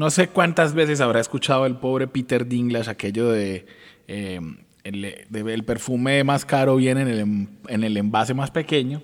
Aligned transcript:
No 0.00 0.08
sé 0.08 0.28
cuántas 0.28 0.72
veces 0.72 1.02
habrá 1.02 1.20
escuchado 1.20 1.66
el 1.66 1.76
pobre 1.76 2.08
Peter 2.08 2.46
Dinklage 2.46 2.88
aquello 2.88 3.28
de 3.28 3.66
eh, 4.08 4.40
el, 4.82 5.64
perfume 5.66 6.24
más 6.24 6.46
caro 6.46 6.76
viene 6.76 7.02
en 7.02 7.08
el, 7.08 7.48
en 7.68 7.84
el 7.84 7.96
envase 7.98 8.32
más 8.32 8.50
pequeño, 8.50 9.02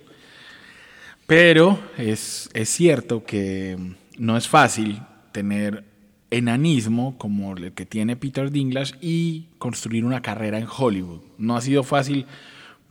pero 1.27 1.79
es, 1.99 2.49
es 2.55 2.71
cierto 2.71 3.27
que 3.27 3.77
no 4.17 4.39
es 4.39 4.49
fácil 4.49 5.03
tener 5.33 5.85
enanismo 6.31 7.19
como 7.19 7.55
el 7.55 7.73
que 7.73 7.85
tiene 7.85 8.17
Peter 8.17 8.51
Dinklage 8.51 8.95
y 9.03 9.49
construir 9.59 10.03
una 10.03 10.23
carrera 10.23 10.59
en 10.59 10.67
Hollywood. 10.67 11.21
No 11.37 11.57
ha 11.57 11.61
sido 11.61 11.83
fácil 11.83 12.25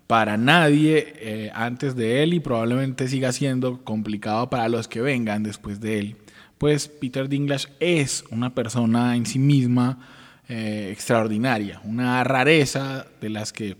para 0.06 0.38
nadie 0.38 1.12
eh, 1.16 1.52
antes 1.56 1.96
de 1.96 2.22
él 2.22 2.36
y 2.36 2.40
probablemente 2.40 3.08
siga 3.08 3.32
siendo 3.32 3.84
complicado 3.84 4.48
para 4.52 4.70
los 4.70 4.88
que 4.88 5.02
vengan 5.02 5.42
después 5.42 5.82
de 5.82 5.98
él 5.98 6.16
pues 6.58 6.88
Peter 6.88 7.28
Dinklage 7.28 7.68
es 7.80 8.24
una 8.32 8.54
persona 8.54 9.16
en 9.16 9.26
sí 9.26 9.40
misma 9.40 10.00
eh, 10.48 10.90
extraordinaria, 10.92 11.82
una 11.84 12.24
rareza 12.24 13.08
de 13.20 13.30
las 13.30 13.52
que, 13.52 13.78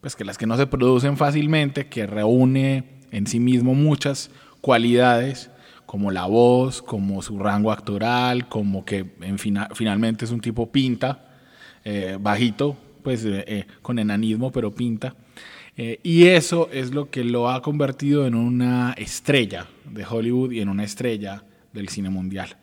pues 0.00 0.16
que 0.16 0.24
las 0.24 0.38
que 0.38 0.46
no 0.46 0.56
se 0.56 0.66
producen 0.66 1.16
fácilmente, 1.16 1.88
que 1.88 2.06
reúne 2.06 2.84
en 3.10 3.26
sí 3.26 3.40
mismo 3.40 3.74
muchas 3.74 4.30
cualidades 4.60 5.50
como 5.86 6.10
la 6.10 6.26
voz, 6.26 6.82
como 6.82 7.20
su 7.20 7.38
rango 7.38 7.70
actoral, 7.70 8.48
como 8.48 8.84
que 8.84 9.06
en 9.20 9.38
finalmente 9.38 10.24
es 10.24 10.30
un 10.30 10.40
tipo 10.40 10.70
pinta, 10.70 11.32
eh, 11.84 12.16
bajito, 12.20 12.76
pues 13.02 13.24
eh, 13.26 13.66
con 13.82 13.98
enanismo, 13.98 14.50
pero 14.50 14.74
pinta. 14.74 15.14
y 15.76 16.26
eso 16.26 16.68
es 16.72 16.94
lo 16.94 17.10
que 17.10 17.24
lo 17.24 17.50
ha 17.50 17.60
convertido 17.60 18.26
en 18.26 18.36
una 18.36 18.92
estrella 18.92 19.66
de 19.84 20.06
Hollywood 20.06 20.52
y 20.52 20.60
en 20.60 20.68
una 20.68 20.84
estrella 20.84 21.42
del 21.74 21.90
cine 21.90 22.08
mundial. 22.08 22.56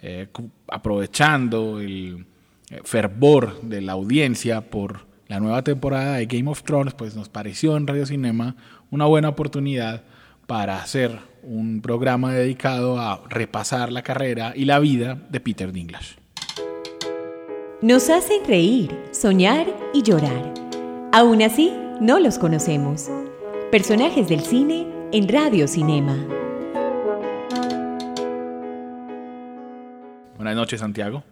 Eh, 0.00 0.28
aprovechando 0.68 1.80
el 1.80 2.26
eh, 2.70 2.80
fervor 2.84 3.60
de 3.62 3.80
la 3.80 3.92
audiencia 3.92 4.62
por 4.62 5.06
la 5.28 5.40
nueva 5.40 5.62
temporada 5.62 6.16
de 6.16 6.26
Game 6.26 6.48
of 6.50 6.62
Thrones, 6.62 6.94
pues 6.94 7.16
nos 7.16 7.28
pareció 7.28 7.76
en 7.76 7.86
Radio 7.86 8.06
Cinema 8.06 8.56
una 8.90 9.06
buena 9.06 9.28
oportunidad 9.28 10.04
para 10.46 10.80
hacer 10.80 11.18
un 11.42 11.80
programa 11.80 12.32
dedicado 12.32 12.98
a 12.98 13.22
repasar 13.28 13.92
la 13.92 14.02
carrera 14.02 14.52
y 14.54 14.64
la 14.64 14.78
vida 14.78 15.18
de 15.28 15.40
Peter 15.40 15.72
Dinklage. 15.72 16.16
Nos 17.82 18.08
hacen 18.10 18.44
reír, 18.46 18.96
soñar 19.12 19.66
y 19.92 20.02
llorar. 20.02 20.54
Aún 21.12 21.42
así, 21.42 21.72
no 22.00 22.18
los 22.20 22.38
conocemos. 22.38 23.08
Personajes 23.70 24.28
del 24.28 24.40
cine 24.40 24.86
en 25.12 25.28
Radio 25.28 25.68
Cinema. 25.68 26.45
Buenas 30.46 30.60
noches, 30.60 30.78
Santiago. 30.78 31.24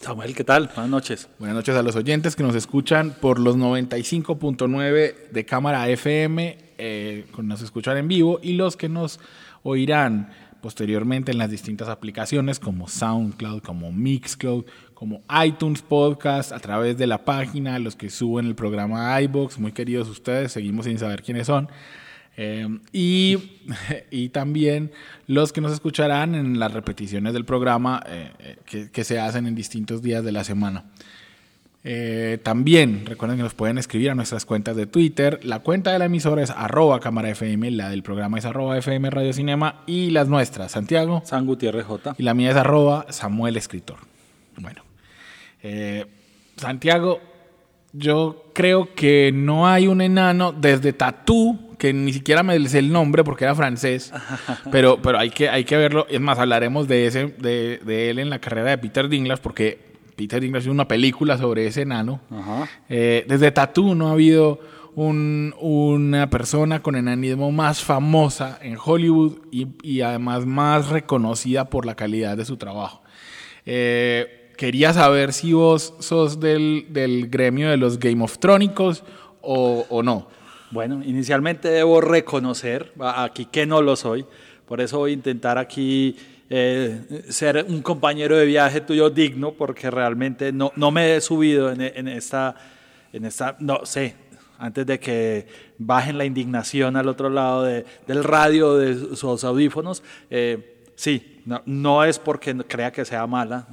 Samuel, 0.00 0.32
¿qué 0.32 0.44
tal? 0.44 0.66
Buenas 0.68 0.88
noches. 0.88 1.28
Buenas 1.40 1.56
noches 1.56 1.74
a 1.74 1.82
los 1.82 1.96
oyentes 1.96 2.36
que 2.36 2.44
nos 2.44 2.54
escuchan 2.54 3.16
por 3.20 3.40
los 3.40 3.56
95.9 3.56 5.30
de 5.32 5.44
cámara 5.44 5.88
FM, 5.88 6.56
eh, 6.78 7.26
nos 7.42 7.62
escuchan 7.62 7.96
en 7.96 8.06
vivo, 8.06 8.38
y 8.40 8.52
los 8.52 8.76
que 8.76 8.88
nos 8.88 9.18
oirán 9.64 10.30
posteriormente 10.62 11.32
en 11.32 11.38
las 11.38 11.50
distintas 11.50 11.88
aplicaciones 11.88 12.60
como 12.60 12.86
SoundCloud, 12.86 13.60
como 13.62 13.90
Mixcloud, 13.90 14.66
como 14.94 15.24
iTunes 15.44 15.82
Podcast, 15.82 16.52
a 16.52 16.60
través 16.60 16.96
de 16.96 17.08
la 17.08 17.24
página, 17.24 17.76
los 17.80 17.96
que 17.96 18.08
suben 18.08 18.46
el 18.46 18.54
programa 18.54 19.20
iBox, 19.20 19.58
muy 19.58 19.72
queridos 19.72 20.08
ustedes, 20.08 20.52
seguimos 20.52 20.84
sin 20.84 20.96
saber 20.96 21.24
quiénes 21.24 21.48
son. 21.48 21.68
Eh, 22.36 22.66
y, 22.92 23.36
y, 24.10 24.28
también 24.30 24.92
los 25.26 25.52
que 25.52 25.60
nos 25.60 25.72
escucharán 25.72 26.34
en 26.34 26.58
las 26.58 26.72
repeticiones 26.72 27.32
del 27.32 27.44
programa 27.44 28.02
eh, 28.06 28.30
eh, 28.72 28.88
que, 28.92 29.04
se 29.04 29.18
hacen 29.18 29.46
en 29.46 29.54
distintos 29.54 30.00
días 30.00 30.24
de 30.24 30.32
la 30.32 30.44
semana. 30.44 30.84
también 32.42 33.04
recuerden 33.06 33.36
que 33.38 33.42
nos 33.42 33.54
pueden 33.54 33.78
escribir 33.78 34.10
a 34.10 34.14
nuestras 34.14 34.46
cuentas 34.46 34.76
de 34.76 34.86
Twitter. 34.86 35.40
La 35.42 35.60
cuenta 35.60 35.92
de 35.92 35.98
la 35.98 36.06
emisora 36.06 36.42
es 36.42 36.50
arroba 36.50 37.00
cámara 37.00 37.30
FM, 37.30 37.70
la 37.72 37.90
del 37.90 38.02
programa 38.02 38.38
es 38.38 38.44
arroba 38.44 38.78
FM 38.78 39.10
Radio 39.10 39.32
Cinema 39.32 39.82
y 39.86 40.10
las 40.10 40.28
nuestras, 40.28 40.72
Santiago. 40.72 41.22
San 41.24 41.46
Gutiérrez 41.46 41.84
J. 41.84 42.14
Y 42.16 42.22
la 42.22 42.34
mía 42.34 42.50
es 42.50 42.56
arroba 42.56 43.06
Samuel 43.10 43.56
Escritor. 43.56 43.98
Bueno, 44.56 44.82
Santiago, 46.56 47.20
yo 47.92 48.50
creo 48.54 48.94
que 48.94 49.32
no 49.32 49.66
hay 49.66 49.88
un 49.88 50.00
enano 50.00 50.52
desde 50.52 50.92
Tatú 50.92 51.69
que 51.80 51.94
ni 51.94 52.12
siquiera 52.12 52.42
me 52.42 52.68
sé 52.68 52.78
el 52.78 52.92
nombre 52.92 53.24
porque 53.24 53.44
era 53.44 53.54
francés, 53.54 54.12
pero, 54.70 55.00
pero 55.00 55.18
hay, 55.18 55.30
que, 55.30 55.48
hay 55.48 55.64
que 55.64 55.78
verlo. 55.78 56.06
Es 56.10 56.20
más, 56.20 56.38
hablaremos 56.38 56.86
de, 56.86 57.06
ese, 57.06 57.26
de, 57.38 58.10
él 58.10 58.18
en 58.18 58.28
la 58.28 58.38
carrera 58.38 58.70
de 58.70 58.78
Peter 58.78 59.08
Dinklage 59.08 59.40
porque 59.40 59.80
Peter 60.14 60.40
Dinklage 60.42 60.64
hizo 60.64 60.72
una 60.72 60.86
película 60.86 61.38
sobre 61.38 61.66
ese 61.66 61.82
enano. 61.82 62.20
Eh, 62.90 63.24
desde 63.26 63.50
Tattoo 63.50 63.94
no 63.94 64.08
ha 64.08 64.12
habido 64.12 64.60
una 64.94 66.28
persona 66.28 66.82
con 66.82 66.96
enanismo 66.96 67.50
más 67.50 67.82
famosa 67.82 68.58
en 68.60 68.76
Hollywood 68.82 69.38
y, 69.50 70.02
además 70.02 70.44
más 70.44 70.90
reconocida 70.90 71.70
por 71.70 71.86
la 71.86 71.94
calidad 71.94 72.36
de 72.36 72.44
su 72.44 72.58
trabajo. 72.58 73.00
Eh, 73.64 74.50
quería 74.58 74.92
saber 74.92 75.32
si 75.32 75.54
vos 75.54 75.94
sos 76.00 76.40
del, 76.40 76.88
gremio 77.30 77.70
de 77.70 77.78
los 77.78 77.98
Game 77.98 78.22
of 78.22 78.36
Trónicos 78.36 79.02
o, 79.40 79.86
o 79.88 80.02
no. 80.02 80.28
Bueno, 80.70 81.02
inicialmente 81.04 81.68
debo 81.68 82.00
reconocer 82.00 82.92
aquí 83.00 83.46
que 83.46 83.66
no 83.66 83.82
lo 83.82 83.96
soy, 83.96 84.24
por 84.66 84.80
eso 84.80 84.98
voy 84.98 85.10
a 85.10 85.14
intentar 85.14 85.58
aquí 85.58 86.16
eh, 86.48 87.24
ser 87.28 87.64
un 87.68 87.82
compañero 87.82 88.36
de 88.36 88.46
viaje 88.46 88.80
tuyo 88.80 89.10
digno, 89.10 89.52
porque 89.52 89.90
realmente 89.90 90.52
no, 90.52 90.72
no 90.76 90.92
me 90.92 91.16
he 91.16 91.20
subido 91.20 91.72
en, 91.72 92.08
esta, 92.08 92.54
en 93.12 93.24
esta, 93.24 93.56
no 93.58 93.84
sé, 93.84 94.14
antes 94.58 94.86
de 94.86 95.00
que 95.00 95.48
bajen 95.78 96.18
la 96.18 96.24
indignación 96.24 96.96
al 96.96 97.08
otro 97.08 97.30
lado 97.30 97.64
del 97.64 98.24
radio, 98.24 98.76
de 98.76 99.16
sus 99.16 99.42
audífonos. 99.42 100.04
Eh, 100.30 100.84
sí, 100.94 101.40
no, 101.46 101.62
no, 101.66 102.04
es 102.04 102.20
porque 102.20 102.54
crea 102.58 102.92
que 102.92 103.04
sea 103.04 103.26
mala, 103.26 103.66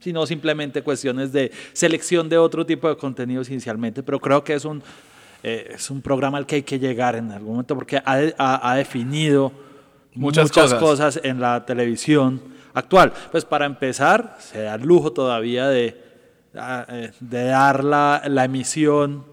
sino 0.00 0.26
simplemente 0.26 0.82
cuestiones 0.82 1.32
de 1.32 1.50
selección 1.72 2.28
de 2.28 2.36
otro 2.36 2.66
tipo 2.66 2.88
de 2.88 2.96
contenidos 2.96 3.48
inicialmente, 3.48 4.02
pero 4.02 4.20
creo 4.20 4.44
que 4.44 4.54
es 4.54 4.64
un 4.66 4.82
eh, 5.42 5.72
es 5.74 5.90
un 5.90 6.02
programa 6.02 6.38
al 6.38 6.46
que 6.46 6.56
hay 6.56 6.62
que 6.62 6.78
llegar 6.78 7.16
en 7.16 7.30
algún 7.30 7.52
momento 7.52 7.74
porque 7.74 8.02
ha, 8.04 8.74
definido 8.74 9.52
muchas, 10.14 10.50
cosas. 10.50 11.20
en 11.22 11.40
la 11.40 11.64
televisión 11.64 12.42
actual. 12.74 13.12
Pues 13.30 13.44
para 13.44 13.66
empezar, 13.66 14.36
se 14.38 14.62
da 14.62 14.74
el 14.74 14.82
lujo 14.82 15.12
todavía 15.12 15.68
de, 15.68 16.00
eh, 16.54 17.12
de 17.20 17.44
dar 17.44 17.84
la, 17.84 18.22
la 18.26 18.44
emisión 18.44 19.24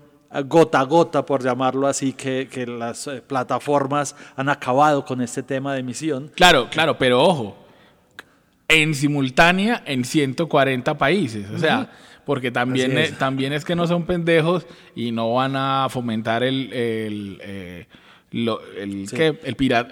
gota 0.45 0.81
a 0.81 0.83
gota, 0.83 1.25
por 1.25 1.43
llamarlo 1.43 1.87
así, 1.87 2.13
que, 2.13 2.47
que, 2.51 2.67
las 2.67 3.07
eh, 3.07 3.21
plataformas 3.25 4.15
han 4.35 4.49
acabado 4.49 5.05
con 5.05 5.21
este 5.21 5.43
tema 5.43 5.73
de 5.73 5.79
emisión. 5.79 6.31
Claro, 6.35 6.69
claro, 6.69 6.97
pero 6.97 7.23
ojo, 7.23 7.57
en 8.67 8.93
simultánea 8.93 9.83
en 9.85 10.03
140 10.03 10.97
países. 10.97 11.49
O 11.49 11.57
sea, 11.57 11.89
porque 12.27 12.51
también 12.51 12.97
es. 12.97 13.17
también 13.17 13.53
es 13.53 13.63
que 13.63 13.73
no 13.73 13.87
son 13.87 14.05
pendejos 14.05 14.67
y 14.93 15.13
no 15.13 15.33
van 15.35 15.55
a 15.55 15.87
fomentar 15.89 16.43
el, 16.43 16.73
el, 16.73 17.39
eh, 17.41 17.87
el, 18.33 19.05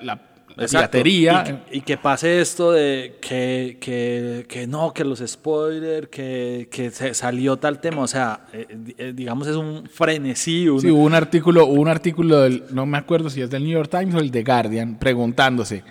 la, 0.04 0.20
piratería. 0.68 1.64
Y, 1.72 1.80
que 1.80 1.96
pase 1.96 2.42
esto 2.42 2.74
de 2.74 3.16
que, 3.22 3.78
que, 3.80 4.46
que 4.50 4.68
no, 4.68 4.94
que 4.94 5.06
los 5.06 5.24
spoilers, 5.26 6.10
que, 6.10 6.68
que 6.70 6.92
se 6.92 7.14
salió 7.14 7.56
tal 7.56 7.80
tema, 7.80 8.02
o 8.02 8.08
sea, 8.08 8.42
eh, 8.52 8.68
eh, 8.98 9.14
digamos 9.16 9.48
es 9.48 9.56
un 9.56 9.88
frenesí. 9.88 10.68
Sí, 10.82 10.92
hubo 10.92 11.04
un 11.04 11.16
artículo, 11.16 11.68
un 11.68 11.88
artículo 11.88 12.42
del, 12.42 12.66
no 12.72 12.86
me 12.86 12.98
acuerdo 12.98 13.30
si 13.30 13.40
es 13.42 13.50
del 13.50 13.64
New 13.64 13.72
York 13.72 13.90
Times 13.90 14.14
o 14.14 14.20
el 14.20 14.30
de 14.30 14.44
Guardian, 14.44 15.00
preguntándose, 15.00 15.86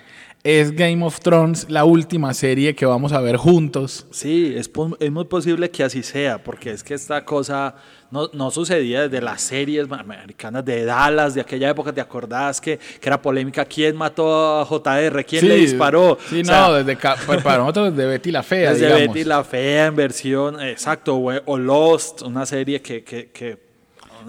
es 0.45 0.77
Game 0.77 1.03
of 1.03 1.21
Thrones 1.21 1.67
la 1.71 1.87
última 1.87 2.35
serie 2.35 2.75
que 2.75 2.85
vamos 2.85 3.13
a 3.13 3.21
ver 3.21 3.39
juntos. 3.39 4.07
Sí, 4.11 4.53
es, 4.55 4.71
es 5.01 5.11
muy 5.11 5.25
posible 5.25 5.71
que 5.71 5.83
así 5.83 6.03
sea, 6.03 6.37
porque 6.37 6.71
es 6.71 6.85
que 6.85 6.93
esta 6.93 7.25
cosa 7.25 7.75
no, 8.11 8.29
no, 8.35 8.51
sucedía 8.51 9.09
desde 9.09 9.25
las 9.25 9.41
series 9.41 9.91
americanas 9.91 10.63
de 10.63 10.85
Dallas, 10.85 11.35
de 11.35 11.41
aquella 11.41 11.71
época, 11.71 11.95
¿te 11.95 12.03
acordás 12.03 12.61
que, 12.61 12.79
que 12.79 13.09
era 13.09 13.21
polémica? 13.21 13.65
¿Quién 13.65 13.97
mató 13.97 14.61
a 14.61 14.67
JR? 14.67 15.25
¿Quién 15.25 15.49
le 15.49 15.57
disparó? 15.57 16.19
Sí, 16.29 16.43
no, 16.43 16.75
desde, 16.75 16.99
pues, 17.25 17.43
para 17.43 17.59
nosotros 17.59 17.97
desde 17.97 18.07
Betty 18.07 18.31
la 18.31 18.43
Fea, 18.43 18.75
Desde 18.75 18.93
Betty 18.93 19.25
la 19.25 19.43
Fea 19.45 19.87
en 19.87 19.97
versión, 19.97 20.61
exacto, 20.61 21.17
o, 21.17 21.59
Lost, 21.59 22.21
una 22.21 22.45
serie 22.45 22.83
que... 22.83 23.03
que, 23.03 23.31
que 23.31 23.65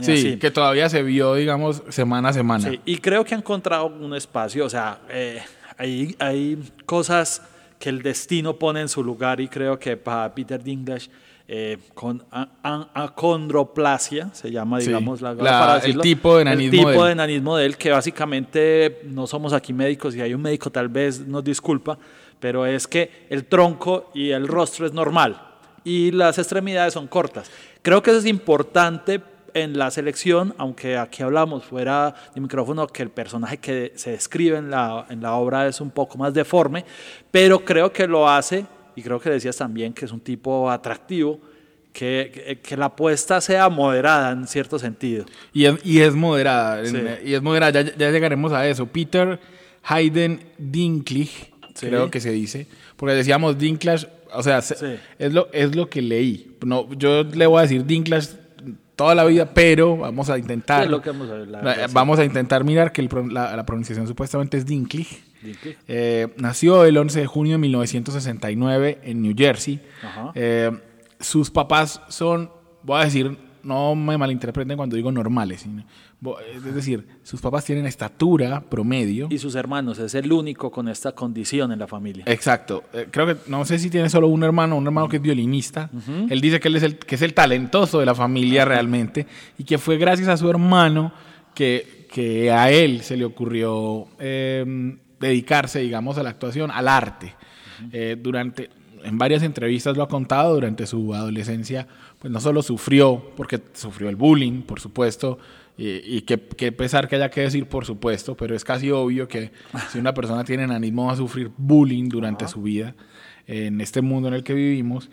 Sí, 0.01 0.37
que 0.37 0.51
todavía 0.51 0.89
se 0.89 1.03
vio, 1.03 1.35
digamos, 1.35 1.81
semana 1.87 2.27
a 2.27 2.33
semana. 2.33 2.69
Sí, 2.69 2.81
y 2.83 2.97
creo 2.97 3.23
que 3.23 3.33
ha 3.33 3.37
encontrado 3.37 3.85
un 3.85 4.13
espacio, 4.13 4.65
o 4.65 4.69
sea, 4.69 4.99
eh, 5.09 5.41
hay, 5.77 6.15
hay 6.19 6.57
cosas 6.85 7.41
que 7.79 7.89
el 7.89 8.01
destino 8.01 8.57
pone 8.57 8.81
en 8.81 8.89
su 8.89 9.03
lugar 9.03 9.39
y 9.41 9.47
creo 9.47 9.77
que 9.77 9.97
para 9.97 10.33
Peter 10.33 10.61
Dinklage 10.63 11.09
eh, 11.47 11.77
con 11.93 12.23
acondroplasia, 12.31 14.29
se 14.33 14.49
llama, 14.49 14.79
digamos, 14.79 15.21
la, 15.21 15.79
el 15.83 15.99
tipo 15.99 16.37
de 16.37 16.41
enanismo. 16.41 16.79
El 16.79 16.87
tipo 16.87 17.05
de, 17.05 17.11
enanismo 17.11 17.55
de 17.55 17.67
él, 17.67 17.77
que 17.77 17.91
básicamente 17.91 19.01
no 19.03 19.27
somos 19.27 19.53
aquí 19.53 19.71
médicos 19.71 20.15
y 20.15 20.21
hay 20.21 20.33
un 20.33 20.41
médico 20.41 20.71
tal 20.71 20.89
vez 20.89 21.19
nos 21.19 21.43
disculpa, 21.43 21.99
pero 22.39 22.65
es 22.65 22.87
que 22.87 23.27
el 23.29 23.45
tronco 23.45 24.09
y 24.15 24.31
el 24.31 24.47
rostro 24.47 24.87
es 24.87 24.93
normal 24.93 25.39
y 25.83 26.09
las 26.11 26.39
extremidades 26.39 26.93
son 26.93 27.07
cortas. 27.07 27.51
Creo 27.83 28.01
que 28.01 28.09
eso 28.09 28.19
es 28.19 28.25
importante 28.25 29.21
en 29.55 29.77
la 29.77 29.89
selección, 29.89 30.53
aunque 30.57 30.97
aquí 30.97 31.23
hablamos 31.23 31.63
fuera 31.63 32.13
de 32.35 32.41
micrófono 32.41 32.85
que 32.87 33.01
el 33.01 33.09
personaje 33.09 33.57
que 33.57 33.93
se 33.95 34.11
describe 34.11 34.57
en 34.57 34.69
la, 34.69 35.05
en 35.09 35.21
la 35.21 35.33
obra 35.33 35.65
es 35.67 35.79
un 35.79 35.89
poco 35.91 36.17
más 36.17 36.33
deforme, 36.33 36.83
pero 37.31 37.63
creo 37.63 37.91
que 37.91 38.05
lo 38.05 38.29
hace, 38.29 38.65
y 38.97 39.01
creo 39.01 39.19
que 39.19 39.29
decías 39.29 39.55
también 39.55 39.93
que 39.93 40.03
es 40.05 40.11
un 40.11 40.19
tipo 40.19 40.69
atractivo, 40.69 41.39
que, 41.93 42.59
que, 42.61 42.75
la 42.75 42.87
apuesta 42.87 43.39
sea 43.39 43.69
moderada 43.69 44.31
en 44.31 44.45
cierto 44.45 44.77
sentido. 44.77 45.23
Y 45.53 45.63
es, 45.63 45.75
y 45.85 46.01
es 46.01 46.13
moderada, 46.13 46.83
y 47.23 47.33
es 47.33 47.41
moderada, 47.41 47.81
ya, 47.81 47.95
ya, 47.95 48.11
llegaremos 48.11 48.51
a 48.51 48.67
eso. 48.67 48.85
Peter 48.85 49.39
Hayden 49.83 50.41
Dinklage, 50.57 51.53
creo 51.79 52.11
que 52.11 52.19
se 52.19 52.31
dice, 52.31 52.67
porque 52.97 53.15
decíamos 53.15 53.57
Dinklage, 53.57 54.07
o 54.33 54.43
sea, 54.43 54.57
es, 54.57 55.33
lo, 55.33 55.47
es 55.53 55.73
lo 55.73 55.89
que 55.89 56.01
leí. 56.01 56.57
No, 56.65 56.91
yo 56.95 57.23
le 57.23 57.47
voy 57.47 57.59
a 57.59 57.61
decir 57.61 57.85
Dinklage 57.85 58.44
toda 58.95 59.15
la 59.15 59.25
vida, 59.25 59.53
pero 59.53 59.97
vamos 59.97 60.29
a 60.29 60.37
intentar. 60.37 60.89
vamos, 61.91 62.19
a, 62.19 62.25
intentar 62.25 62.63
mirar 62.63 62.91
que 62.91 63.01
la, 63.03 63.65
pronunciación 63.65 64.07
supuestamente 64.07 64.57
es 64.57 64.65
Dinklage. 64.65 65.23
Eh, 65.87 66.27
nació 66.37 66.85
el 66.85 66.97
11 66.97 67.19
de 67.19 67.25
junio 67.27 67.53
de 67.53 67.57
1969 67.59 68.99
en 69.03 69.21
New 69.21 69.33
Jersey. 69.37 69.79
Eh, 70.33 70.71
sus 71.19 71.51
papás 71.51 72.01
son, 72.09 72.49
voy 72.83 73.01
a 73.01 73.05
decir, 73.05 73.37
no 73.65 73.95
me 73.95 74.17
malinterpreten 74.17 74.77
cuando 74.77 74.95
digo 74.95 75.11
normales, 75.11 75.61
sino 75.61 75.83
es 76.55 76.75
decir, 76.75 77.05
sus 77.23 77.41
papás 77.41 77.65
tienen 77.65 77.85
estatura 77.85 78.61
promedio. 78.61 79.27
Y 79.29 79.37
sus 79.37 79.55
hermanos, 79.55 79.99
es 79.99 80.15
el 80.15 80.31
único 80.31 80.71
con 80.71 80.87
esta 80.87 81.11
condición 81.11 81.71
en 81.71 81.79
la 81.79 81.87
familia. 81.87 82.23
Exacto. 82.27 82.83
Eh, 82.93 83.07
creo 83.11 83.27
que, 83.27 83.35
no 83.47 83.65
sé 83.65 83.77
si 83.79 83.89
tiene 83.89 84.09
solo 84.09 84.27
un 84.27 84.43
hermano, 84.43 84.77
un 84.77 84.85
hermano 84.85 85.09
que 85.09 85.17
es 85.17 85.21
violinista. 85.21 85.89
Él 86.29 86.41
dice 86.41 86.59
que 86.59 86.67
él 86.67 86.75
es 86.77 86.83
el, 86.83 86.97
que 86.97 87.15
es 87.15 87.21
el 87.21 87.33
talentoso 87.33 87.99
de 87.99 88.05
la 88.05 88.15
familia 88.15 88.65
realmente 88.65 89.27
y 89.57 89.63
que 89.63 89.77
fue 89.77 89.97
gracias 89.97 90.29
a 90.29 90.37
su 90.37 90.49
hermano 90.49 91.11
que, 91.53 92.07
que 92.11 92.51
a 92.51 92.71
él 92.71 93.01
se 93.01 93.17
le 93.17 93.25
ocurrió 93.25 94.07
em, 94.19 94.97
dedicarse, 95.19 95.79
digamos, 95.79 96.17
a 96.17 96.23
la 96.23 96.29
actuación, 96.29 96.71
al 96.71 96.87
arte. 96.87 97.33
Eh, 97.91 98.17
durante, 98.19 98.69
en 99.03 99.17
varias 99.17 99.43
entrevistas 99.43 99.95
lo 99.97 100.03
ha 100.03 100.07
contado, 100.07 100.55
durante 100.55 100.87
su 100.87 101.13
adolescencia, 101.13 101.87
pues 102.25 102.33
no 102.33 102.39
solo 102.39 102.63
sufrió, 102.63 103.23
porque 103.37 103.61
sufrió 103.73 104.09
el 104.09 104.15
bullying, 104.15 104.63
por 104.63 104.79
supuesto, 104.79 105.37
y, 105.77 106.21
que, 106.21 106.39
pesar 106.39 107.07
que 107.07 107.17
haya 107.17 107.29
que 107.29 107.41
decir, 107.41 107.67
por 107.67 107.85
supuesto, 107.85 108.35
pero 108.35 108.55
es 108.55 108.63
casi 108.63 108.89
obvio 108.89 109.27
que 109.27 109.51
si 109.91 109.99
una 109.99 110.11
persona 110.11 110.43
tiene 110.43 110.63
enanismo 110.63 111.05
va 111.05 111.13
a 111.13 111.17
sufrir 111.17 111.51
bullying 111.55 112.09
durante 112.09 112.47
su 112.47 112.63
vida 112.63 112.95
en 113.45 113.79
este 113.79 114.01
mundo 114.01 114.29
en 114.29 114.33
el 114.33 114.43
que 114.43 114.55
vivimos. 114.55 115.11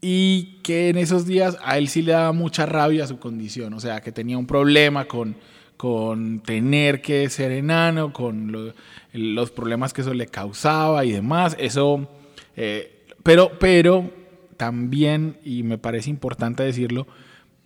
Y 0.00 0.58
que 0.64 0.88
en 0.88 0.98
esos 0.98 1.24
días 1.24 1.56
a 1.62 1.78
él 1.78 1.86
sí 1.86 2.02
le 2.02 2.14
daba 2.14 2.32
mucha 2.32 2.66
rabia 2.66 3.06
su 3.06 3.20
condición, 3.20 3.72
o 3.72 3.78
sea, 3.78 4.00
que 4.00 4.10
tenía 4.10 4.36
un 4.36 4.48
problema 4.48 5.04
con, 5.04 5.36
con 5.76 6.40
tener 6.40 7.00
que 7.00 7.30
ser 7.30 7.52
enano, 7.52 8.12
con 8.12 8.74
los 9.12 9.50
problemas 9.52 9.92
que 9.92 10.00
eso 10.00 10.14
le 10.14 10.26
causaba 10.26 11.04
y 11.04 11.12
demás. 11.12 11.56
Eso, 11.60 12.08
eh, 12.56 13.04
pero, 13.22 13.52
pero 13.60 14.18
también, 14.60 15.38
y 15.42 15.62
me 15.62 15.78
parece 15.78 16.10
importante 16.10 16.62
decirlo, 16.62 17.06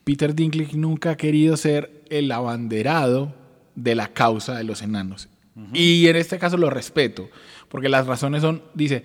Peter 0.04 0.32
Dinklage 0.32 0.76
nunca 0.76 1.10
ha 1.10 1.16
querido 1.16 1.56
ser 1.56 2.04
el 2.08 2.30
abanderado 2.30 3.34
de 3.74 3.96
la 3.96 4.12
causa 4.12 4.54
de 4.54 4.62
los 4.62 4.80
enanos. 4.80 5.28
Y 5.72 6.06
en 6.06 6.14
este 6.14 6.38
caso 6.38 6.56
lo 6.56 6.70
respeto, 6.70 7.28
porque 7.68 7.88
las 7.88 8.06
razones 8.06 8.42
son, 8.42 8.62
dice, 8.74 9.02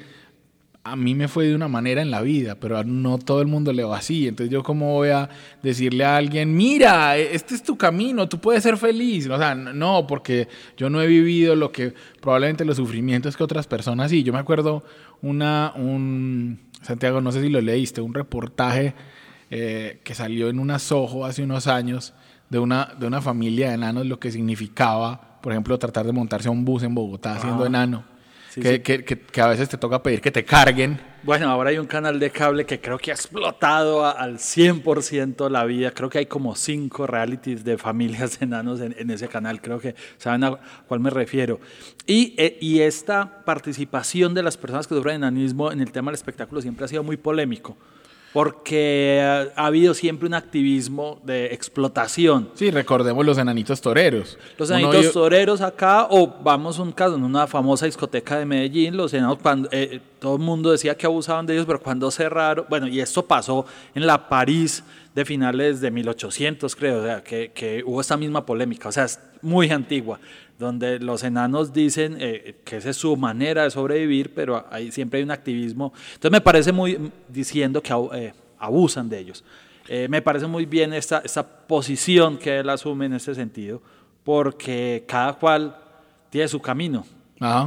a 0.83 0.95
mí 0.95 1.15
me 1.15 1.27
fue 1.27 1.47
de 1.47 1.56
una 1.56 1.68
manera 1.68 2.03
en 2.03 2.12
la 2.12 2.21
vida, 2.21 2.59
pero 2.59 2.83
no 2.83 3.18
todo 3.18 3.41
el 3.41 3.47
mundo 3.47 3.74
le 3.74 3.83
va 3.83 3.97
así. 3.97 4.27
Entonces 4.27 4.53
yo 4.53 4.62
cómo 4.62 4.94
voy 4.94 5.09
a 5.09 5.27
decirle 5.63 6.06
a 6.06 6.15
alguien, 6.15 6.56
mira, 6.56 7.18
este 7.18 7.56
es 7.56 7.63
tu 7.63 7.75
camino, 7.75 8.30
tú 8.30 8.39
puedes 8.39 8.62
ser 8.62 8.77
feliz. 8.77 9.27
O 9.27 9.38
sea, 9.39 9.56
no, 9.56 10.06
porque 10.06 10.47
yo 10.77 10.91
no 10.91 11.01
he 11.01 11.07
vivido 11.07 11.56
lo 11.56 11.71
que 11.71 11.95
probablemente 12.21 12.65
los 12.65 12.77
sufrimientos 12.77 13.36
que 13.36 13.44
otras 13.44 13.65
personas 13.65 14.12
sí. 14.12 14.21
Yo 14.21 14.31
me 14.31 14.39
acuerdo 14.39 14.83
una, 15.24 15.74
un, 15.75 16.59
Santiago, 16.81 17.21
no 17.21 17.31
sé 17.31 17.41
si 17.41 17.49
lo 17.49 17.61
leíste, 17.61 18.01
un 18.01 18.13
reportaje 18.13 18.93
eh, 19.51 19.99
que 20.03 20.15
salió 20.15 20.49
en 20.49 20.59
una 20.59 20.79
Soho 20.79 21.25
hace 21.25 21.43
unos 21.43 21.67
años 21.67 22.13
de 22.49 22.59
una, 22.59 22.93
de 22.99 23.07
una 23.07 23.21
familia 23.21 23.69
de 23.69 23.75
enanos, 23.75 24.05
lo 24.05 24.19
que 24.19 24.31
significaba, 24.31 25.39
por 25.41 25.51
ejemplo, 25.53 25.77
tratar 25.77 26.05
de 26.05 26.11
montarse 26.11 26.47
a 26.47 26.51
un 26.51 26.65
bus 26.65 26.83
en 26.83 26.95
Bogotá 26.95 27.39
siendo 27.39 27.65
enano. 27.65 28.03
que, 28.53 28.81
Que, 28.81 29.03
que, 29.03 29.41
a 29.41 29.47
veces 29.47 29.69
te 29.69 29.77
toca 29.77 30.01
pedir 30.01 30.21
que 30.21 30.31
te 30.31 30.43
carguen. 30.43 30.99
Bueno, 31.21 31.50
ahora 31.50 31.71
hay 31.71 31.77
un 31.77 31.86
canal 31.86 32.18
de 32.18 32.31
cable 32.31 32.66
que 32.66 32.80
creo 32.80 32.98
que 32.98 33.12
ha 33.12 33.13
explotado 33.13 34.06
al 34.06 34.38
100% 34.38 35.50
la 35.50 35.66
vida. 35.66 35.92
Creo 35.92 36.10
que 36.10 36.19
hay 36.19 36.25
como 36.27 36.56
cinco 36.56 37.07
realities 37.07 37.66
de 37.66 37.77
familias 37.77 38.39
de 38.39 38.45
enanos 38.48 38.80
en, 38.80 39.12
ese 39.12 39.27
canal. 39.27 39.62
Creo 39.62 39.81
que 39.81 39.95
saben 40.18 40.45
a 40.45 40.57
cuál 40.88 41.01
me 41.01 41.10
refiero. 41.10 41.60
Y, 42.06 42.36
eh, 42.38 42.57
y 42.62 42.80
esta 42.80 43.44
participación 43.44 44.33
de 44.33 44.44
las 44.44 44.56
personas 44.56 44.88
que 44.88 44.95
sufren 44.95 45.18
enanismo 45.18 45.74
en 45.74 45.81
el 45.81 45.92
tema 45.92 46.10
del 46.10 46.16
espectáculo 46.16 46.62
siempre 46.62 46.86
ha 46.86 46.88
sido 46.88 47.04
muy 47.04 47.18
polémico 47.18 47.75
porque 48.33 49.49
ha 49.55 49.65
habido 49.65 49.93
siempre 49.93 50.27
un 50.27 50.33
activismo 50.33 51.19
de 51.23 51.47
explotación. 51.47 52.49
Sí, 52.53 52.69
recordemos 52.69 53.25
los 53.25 53.37
enanitos 53.37 53.81
toreros. 53.81 54.37
Los 54.57 54.69
enanitos 54.69 55.11
toreros 55.13 55.61
acá, 55.61 56.07
o 56.09 56.27
vamos 56.41 56.77
a 56.79 56.83
un 56.83 56.91
caso, 56.91 57.15
en 57.15 57.23
una 57.23 57.47
famosa 57.47 57.85
discoteca 57.85 58.37
de 58.37 58.45
Medellín, 58.45 58.95
los 58.95 59.13
enanos, 59.13 59.39
cuando, 59.41 59.69
eh, 59.71 60.00
todo 60.19 60.36
el 60.36 60.41
mundo 60.41 60.71
decía 60.71 60.95
que 60.95 61.05
abusaban 61.05 61.45
de 61.45 61.53
ellos, 61.53 61.65
pero 61.65 61.79
cuando 61.81 62.12
cerraron, 62.12 62.65
bueno, 62.69 62.88
y 62.88 63.00
esto 63.00 63.25
pasó 63.25 63.65
en 63.95 64.05
la 64.05 64.29
París 64.29 64.83
de 65.15 65.25
finales 65.25 65.81
de 65.81 65.89
1800, 65.89 66.75
creo, 66.75 67.00
o 67.00 67.03
sea, 67.03 67.24
que, 67.24 67.51
que 67.53 67.83
hubo 67.86 68.00
esta 68.00 68.15
misma 68.15 68.45
polémica, 68.45 68.89
o 68.89 68.91
sea, 68.91 69.05
es 69.05 69.19
muy 69.41 69.71
antigua 69.71 70.19
donde 70.60 71.00
los 71.00 71.24
enanos 71.24 71.72
dicen 71.72 72.18
eh, 72.20 72.58
que 72.66 72.78
esa 72.78 72.89
es 72.89 72.98
su 72.98 73.16
manera 73.16 73.63
de 73.63 73.72
sobrevivir, 73.72 74.34
pero 74.34 74.66
ahí 74.70 74.92
siempre 74.92 75.18
hay 75.18 75.24
un 75.24 75.32
activismo. 75.32 75.94
Entonces 76.10 76.32
me 76.32 76.42
parece 76.42 76.74
muy 76.74 77.12
diciendo 77.30 77.82
que 77.82 77.94
eh, 78.13 78.34
abusan 78.60 79.08
de 79.08 79.20
ellos. 79.20 79.44
Eh, 79.88 80.08
me 80.10 80.22
parece 80.22 80.46
muy 80.48 80.66
bien 80.66 80.94
esta, 80.94 81.20
esta 81.20 81.48
posición 81.48 82.38
que 82.38 82.60
él 82.60 82.70
asume 82.70 83.06
en 83.06 83.13
ese 83.13 83.34
sentido, 83.34 83.82
porque 84.25 85.06
cada 85.08 85.34
cual 85.34 85.75
tiene 86.30 86.48
su 86.50 86.60
camino, 86.60 87.06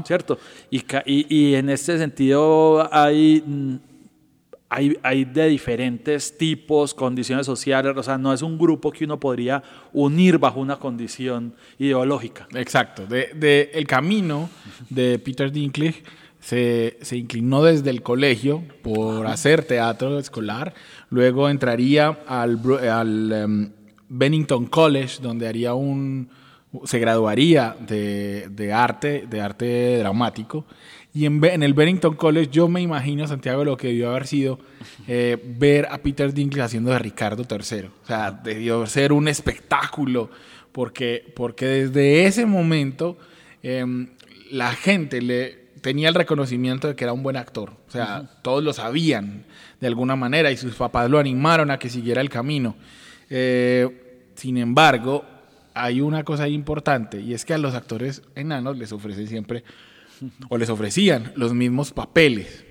¿cierto? 0.05 0.39
Y, 0.71 0.85
y, 1.07 1.27
y, 1.35 1.55
en 1.55 1.71
este 1.71 1.97
sentido 1.97 2.89
hay 2.93 3.43
mm, 4.81 4.95
hay, 5.03 5.25
de 5.25 5.49
diferentes 5.49 6.37
tipos, 6.37 6.95
condiciones 6.95 7.47
sociales, 7.47 7.95
o 7.97 8.03
sea, 8.03 8.19
no 8.19 8.33
es 8.33 8.43
un 8.43 8.59
grupo 8.59 8.91
que 8.93 9.05
uno 9.05 9.19
podría 9.19 9.63
unir 9.93 10.39
bajo 10.39 10.61
una 10.61 10.77
condición 10.77 11.55
ideológica. 11.79 12.47
Exacto. 12.55 13.07
De, 13.07 13.71
el 13.75 13.87
camino 13.87 14.49
de 14.91 15.19
Peter 15.19 15.51
Dinklage 15.53 16.03
se, 16.41 16.97
inclinó 17.13 17.63
desde 17.63 17.91
el 17.91 18.03
colegio 18.03 18.63
por 18.83 19.27
hacer 19.27 19.65
teatro 19.65 20.19
escolar, 20.19 20.75
luego 21.11 21.49
entraría 21.49 22.19
al, 22.27 22.61
al 22.91 23.33
em, 23.33 23.73
Bennington 24.09 24.67
College, 24.67 25.23
donde 25.23 25.49
haría 25.49 25.75
un 25.75 26.29
se 26.85 26.99
graduaría 26.99 27.77
de, 27.87 28.49
de 28.51 28.73
arte, 28.73 29.27
de 29.29 29.41
arte 29.43 29.99
dramático 29.99 30.65
y 31.15 31.27
en, 31.27 31.45
en, 31.45 31.63
el 31.63 31.75
Bennington 31.75 32.15
College 32.15 32.51
yo 32.51 32.69
me 32.69 32.81
imagino, 32.81 33.27
Santiago, 33.27 33.65
lo 33.65 33.77
que 33.77 33.89
debió 33.89 34.11
haber 34.11 34.27
sido 34.27 34.59
eh, 35.07 35.37
ver 35.59 35.87
a 35.91 35.99
Peter 35.99 36.33
Dinklage 36.33 36.67
haciendo 36.67 36.91
de 36.91 36.99
Ricardo 36.99 37.45
III. 37.49 37.91
O 38.03 38.07
sea, 38.07 38.31
debió 38.31 38.87
ser 38.87 39.13
un 39.13 39.29
espectáculo, 39.29 40.31
porque, 40.73 41.31
porque 41.37 41.67
desde 41.67 42.25
ese 42.25 42.47
momento 42.47 43.19
em, 43.63 44.09
la 44.51 44.73
gente 44.73 45.21
le 45.21 45.63
tenía 45.83 46.09
el 46.09 46.15
reconocimiento 46.15 46.89
de 46.89 46.97
que 46.97 47.05
era 47.05 47.13
un 47.13 47.23
buen 47.23 47.37
actor. 47.37 47.73
O 47.89 47.91
sea, 47.91 48.31
todos 48.41 48.65
lo 48.65 48.73
sabían 48.73 49.45
de 49.81 49.87
alguna 49.89 50.17
manera 50.17 50.51
y 50.51 50.57
sus 50.57 50.75
papás 50.77 51.11
lo 51.11 51.19
animaron 51.19 51.71
a 51.71 51.79
que 51.79 51.91
siguiera 51.91 52.23
el 52.23 52.31
camino. 52.31 52.77
Eh, 53.29 54.31
sin 54.35 54.57
embargo, 54.57 55.25
hay 55.75 56.01
una 56.01 56.25
cosa 56.25 56.49
importante 56.49 57.21
y 57.21 57.35
es 57.35 57.45
que 57.45 57.53
a 57.53 57.59
los 57.59 57.75
actores 57.75 58.23
enanos 58.35 58.79
les 58.79 58.93
ofrecen 58.93 59.27
siempre 59.27 59.65
o 60.49 60.59
les 60.59 60.69
ofrecían 60.69 61.33
los 61.37 61.55
mismos 61.55 61.93
papeles. 61.93 62.65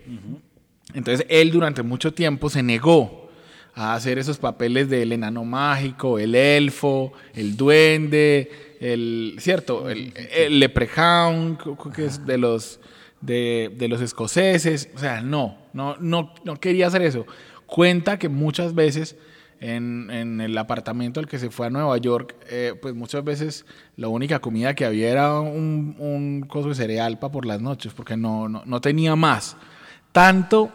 Entonces 0.93 1.25
él 1.29 1.51
durante 1.51 1.83
mucho 1.83 2.13
tiempo 2.13 2.49
se 2.49 2.63
negó 2.63 3.29
a 3.73 3.93
hacer 3.93 4.17
esos 4.17 4.37
papeles 4.37 4.89
del 4.89 5.13
enano 5.13 5.45
mágico, 5.45 6.19
el 6.19 6.35
elfo, 6.35 7.13
el 7.33 7.55
duende, 7.55 8.51
el 8.79 9.35
cierto, 9.39 9.89
el, 9.89 10.13
el 10.35 10.59
leprechaun, 10.59 11.57
que 11.95 12.05
es 12.05 12.25
de 12.25 12.37
los 12.37 12.79
de, 13.21 13.71
de, 13.77 13.87
los 13.87 14.01
escoceses, 14.01 14.89
o 14.95 14.97
sea, 14.97 15.21
no, 15.21 15.55
no, 15.73 15.95
no, 15.99 16.33
no 16.43 16.59
quería 16.59 16.87
hacer 16.87 17.03
eso. 17.03 17.27
Cuenta 17.67 18.17
que 18.17 18.29
muchas 18.29 18.73
veces 18.73 19.15
en, 19.61 20.09
en, 20.09 20.41
el 20.41 20.57
apartamento 20.57 21.19
al 21.19 21.27
que 21.27 21.37
se 21.37 21.51
fue 21.51 21.67
a 21.67 21.69
Nueva 21.69 21.95
York, 21.97 22.35
eh, 22.49 22.73
pues 22.81 22.95
muchas 22.95 23.23
veces 23.23 23.65
la 23.95 24.07
única 24.07 24.39
comida 24.39 24.73
que 24.73 24.85
había 24.85 25.09
era 25.09 25.39
un, 25.39 25.95
un 25.99 26.41
coso 26.47 26.69
de 26.69 26.75
cereal 26.75 27.19
para 27.19 27.31
por 27.31 27.45
las 27.45 27.61
noches, 27.61 27.93
porque 27.93 28.17
no, 28.17 28.49
no, 28.49 28.63
no 28.65 28.81
tenía 28.81 29.15
más. 29.15 29.55
Tanto 30.11 30.71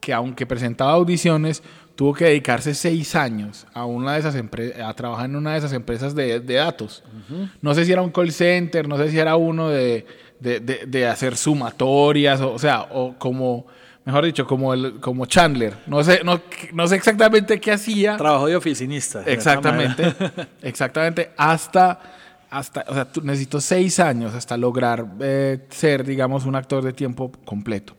que 0.00 0.12
aunque 0.12 0.46
presentaba 0.46 0.92
audiciones, 0.92 1.62
tuvo 1.94 2.12
que 2.12 2.24
dedicarse 2.24 2.74
seis 2.74 3.14
años 3.14 3.66
a 3.72 3.84
una 3.84 4.14
de 4.14 4.20
esas 4.20 4.34
a 4.36 4.94
trabajar 4.94 5.26
en 5.26 5.36
una 5.36 5.52
de 5.52 5.58
esas 5.58 5.72
empresas 5.72 6.14
de, 6.14 6.40
de 6.40 6.54
datos. 6.54 7.04
Uh 7.06 7.34
-huh. 7.34 7.50
No 7.62 7.72
sé 7.74 7.84
si 7.84 7.92
era 7.92 8.02
un 8.02 8.10
call 8.10 8.32
center, 8.32 8.88
no 8.88 8.96
sé 8.96 9.10
si 9.10 9.18
era 9.18 9.36
uno 9.36 9.68
de, 9.68 10.06
de, 10.40 10.60
de 10.60 11.06
hacer 11.06 11.36
sumatorias, 11.36 12.40
o, 12.40 12.52
o, 12.52 12.58
sea, 12.58 12.82
o 12.90 13.14
como, 13.16 13.66
mejor 14.08 14.24
dicho, 14.24 14.46
como, 14.46 14.72
el, 14.72 15.00
como 15.00 15.26
Chandler. 15.26 15.74
No 15.86 16.02
sé, 16.02 16.22
no, 16.24 16.40
no 16.72 16.88
sé 16.88 16.96
exactamente 16.96 17.60
qué 17.60 17.72
hacía. 17.72 18.16
Trabajo 18.16 18.46
de 18.46 18.56
oficinista. 18.56 19.22
Exactamente, 19.26 20.14
exactamente, 20.62 21.32
hasta, 21.36 22.00
hasta, 22.48 22.86
o 22.88 22.94
sea, 22.94 23.08
necesito 23.22 23.60
seis 23.60 24.00
años 24.00 24.34
hasta 24.34 24.56
lograr 24.56 25.04
eh, 25.20 25.58
ser, 25.68 26.06
digamos, 26.06 26.46
un 26.46 26.54
actor 26.54 26.82
de 26.82 26.94
tiempo 26.94 27.30
completo. 27.44 27.94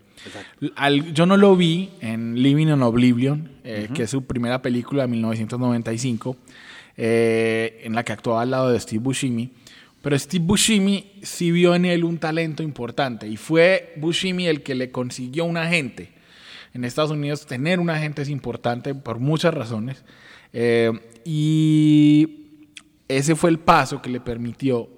Al, 0.76 1.14
yo 1.14 1.28
no 1.28 1.38
lo 1.38 1.56
vi 1.56 1.92
en 2.02 2.42
Living 2.42 2.70
in 2.70 2.82
Oblivion, 2.82 3.52
eh, 3.64 3.86
uh 3.88 3.92
-huh. 3.92 3.96
que 3.96 4.04
es 4.04 4.10
su 4.10 4.24
primera 4.24 4.64
película 4.64 5.04
de 5.04 5.10
1995, 5.10 6.38
eh, 6.98 7.82
en 7.84 7.94
la 7.94 8.04
que 8.04 8.14
actuaba 8.14 8.42
al 8.42 8.50
lado 8.50 8.72
de 8.72 8.80
Steve 8.80 9.00
Buscemi. 9.00 9.52
Pero 10.10 10.18
Steve 10.18 10.44
Buscemi 10.44 11.20
sí 11.22 11.52
vio 11.52 11.76
en 11.76 11.86
él 11.86 12.04
un 12.04 12.18
talento 12.18 12.64
importante 12.64 13.28
y 13.28 13.38
fue 13.38 13.94
Buscemi 13.98 14.48
el 14.48 14.64
que 14.64 14.74
le 14.74 14.90
consiguió 14.90 15.46
un 15.46 15.56
agente. 15.56 16.10
En 16.74 16.84
Estados 16.84 17.12
Unidos 17.12 17.46
tener 17.46 17.80
un 17.80 17.92
agente 17.92 18.24
es 18.24 18.30
importante 18.30 18.96
por 18.96 19.20
muchas 19.20 19.54
razones. 19.54 20.04
Eh, 20.52 20.92
y 21.26 22.64
ese 23.08 23.36
fue 23.36 23.52
el 23.52 23.60
paso 23.60 24.02
que 24.02 24.10
le 24.10 24.20
permitió 24.20 24.90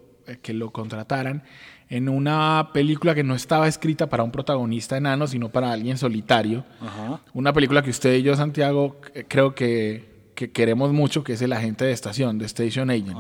que 0.41 0.53
lo 0.53 0.71
contrataran 0.71 1.43
en 1.89 2.07
una 2.07 2.69
película 2.73 3.13
que 3.13 3.25
no 3.25 3.35
estaba 3.35 3.67
escrita 3.67 4.07
para 4.07 4.23
un 4.23 4.31
protagonista 4.31 4.95
enano, 4.95 5.27
sino 5.27 5.49
para 5.49 5.73
alguien 5.73 5.97
solitario. 5.97 6.63
Ajá. 6.79 7.19
Una 7.33 7.51
película 7.51 7.81
que 7.81 7.89
usted 7.89 8.13
y 8.13 8.21
yo, 8.21 8.37
Santiago, 8.37 9.01
creo 9.27 9.55
que, 9.55 10.10
que, 10.41 10.51
queremos 10.51 10.91
mucho, 10.91 11.23
que 11.23 11.33
es 11.33 11.41
El 11.41 11.53
agente 11.53 11.85
de 11.85 11.91
estación, 11.91 12.39
de 12.39 12.45
Station 12.45 12.89
Agent. 12.89 13.17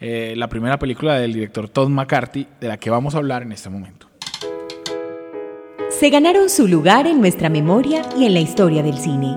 Eh, 0.00 0.34
la 0.36 0.48
primera 0.48 0.78
película 0.78 1.14
del 1.14 1.32
director 1.32 1.68
Todd 1.68 1.88
McCarthy, 1.88 2.46
de 2.60 2.68
la 2.68 2.76
que 2.76 2.90
vamos 2.90 3.14
a 3.14 3.18
hablar 3.18 3.42
en 3.42 3.52
este 3.52 3.70
momento. 3.70 4.08
Se 5.88 6.10
ganaron 6.10 6.50
su 6.50 6.68
lugar 6.68 7.06
en 7.06 7.20
nuestra 7.20 7.48
memoria 7.48 8.02
y 8.18 8.26
en 8.26 8.34
la 8.34 8.40
historia 8.40 8.82
del 8.82 8.98
cine. 8.98 9.34